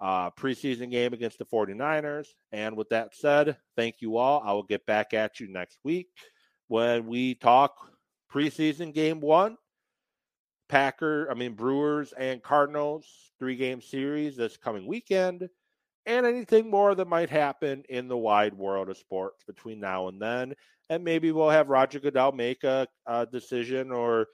uh, 0.00 0.30
preseason 0.30 0.90
game 0.90 1.12
against 1.12 1.38
the 1.38 1.44
49ers. 1.44 2.26
And 2.52 2.76
with 2.76 2.88
that 2.90 3.14
said, 3.14 3.56
thank 3.76 3.96
you 4.00 4.16
all. 4.16 4.42
I 4.44 4.52
will 4.52 4.62
get 4.62 4.86
back 4.86 5.14
at 5.14 5.40
you 5.40 5.48
next 5.48 5.78
week 5.84 6.08
when 6.68 7.06
we 7.06 7.34
talk 7.34 7.74
preseason 8.32 8.94
game 8.94 9.20
one. 9.20 9.56
Packer, 10.72 11.30
I 11.30 11.34
mean, 11.34 11.52
Brewers 11.52 12.14
and 12.14 12.42
Cardinals, 12.42 13.04
three 13.38 13.56
game 13.56 13.82
series 13.82 14.36
this 14.36 14.56
coming 14.56 14.86
weekend, 14.86 15.46
and 16.06 16.24
anything 16.24 16.70
more 16.70 16.94
that 16.94 17.06
might 17.06 17.28
happen 17.28 17.82
in 17.90 18.08
the 18.08 18.16
wide 18.16 18.54
world 18.54 18.88
of 18.88 18.96
sports 18.96 19.44
between 19.44 19.80
now 19.80 20.08
and 20.08 20.18
then. 20.18 20.54
And 20.88 21.04
maybe 21.04 21.30
we'll 21.30 21.50
have 21.50 21.68
Roger 21.68 22.00
Goodell 22.00 22.32
make 22.32 22.64
a, 22.64 22.88
a 23.04 23.26
decision, 23.26 23.92
or 23.92 24.28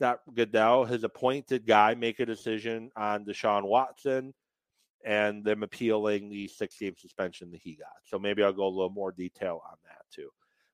that 0.00 0.18
Goodell, 0.34 0.84
his 0.84 1.04
appointed 1.04 1.64
guy, 1.64 1.94
make 1.94 2.18
a 2.18 2.26
decision 2.26 2.90
on 2.96 3.24
Deshaun 3.24 3.62
Watson 3.62 4.34
and 5.04 5.44
them 5.44 5.62
appealing 5.62 6.28
the 6.28 6.48
six 6.48 6.76
game 6.76 6.96
suspension 6.98 7.52
that 7.52 7.60
he 7.62 7.76
got. 7.76 7.94
So 8.02 8.18
maybe 8.18 8.42
I'll 8.42 8.52
go 8.52 8.66
a 8.66 8.68
little 8.68 8.90
more 8.90 9.12
detail 9.12 9.62
on 9.70 9.76
that 9.84 10.02
too. 10.12 10.30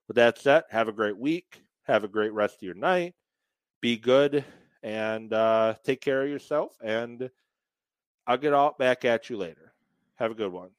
With 0.09 0.15
that 0.15 0.39
said, 0.39 0.63
have 0.71 0.89
a 0.89 0.93
great 0.93 1.19
week. 1.19 1.63
Have 1.83 2.05
a 2.05 2.09
great 2.09 2.33
rest 2.33 2.57
of 2.57 2.63
your 2.63 2.75
night. 2.75 3.13
Be 3.83 3.99
good 3.99 4.47
and 4.83 5.33
uh, 5.33 5.75
take 5.85 6.01
care 6.01 6.23
of 6.23 6.29
yourself. 6.29 6.77
And 6.83 7.31
I'll 8.27 8.39
get 8.39 8.53
all 8.53 8.75
back 8.79 9.05
at 9.05 9.31
you 9.31 9.37
later. 9.37 9.73
Have 10.17 10.31
a 10.31 10.35
good 10.35 10.53
one. 10.53 10.71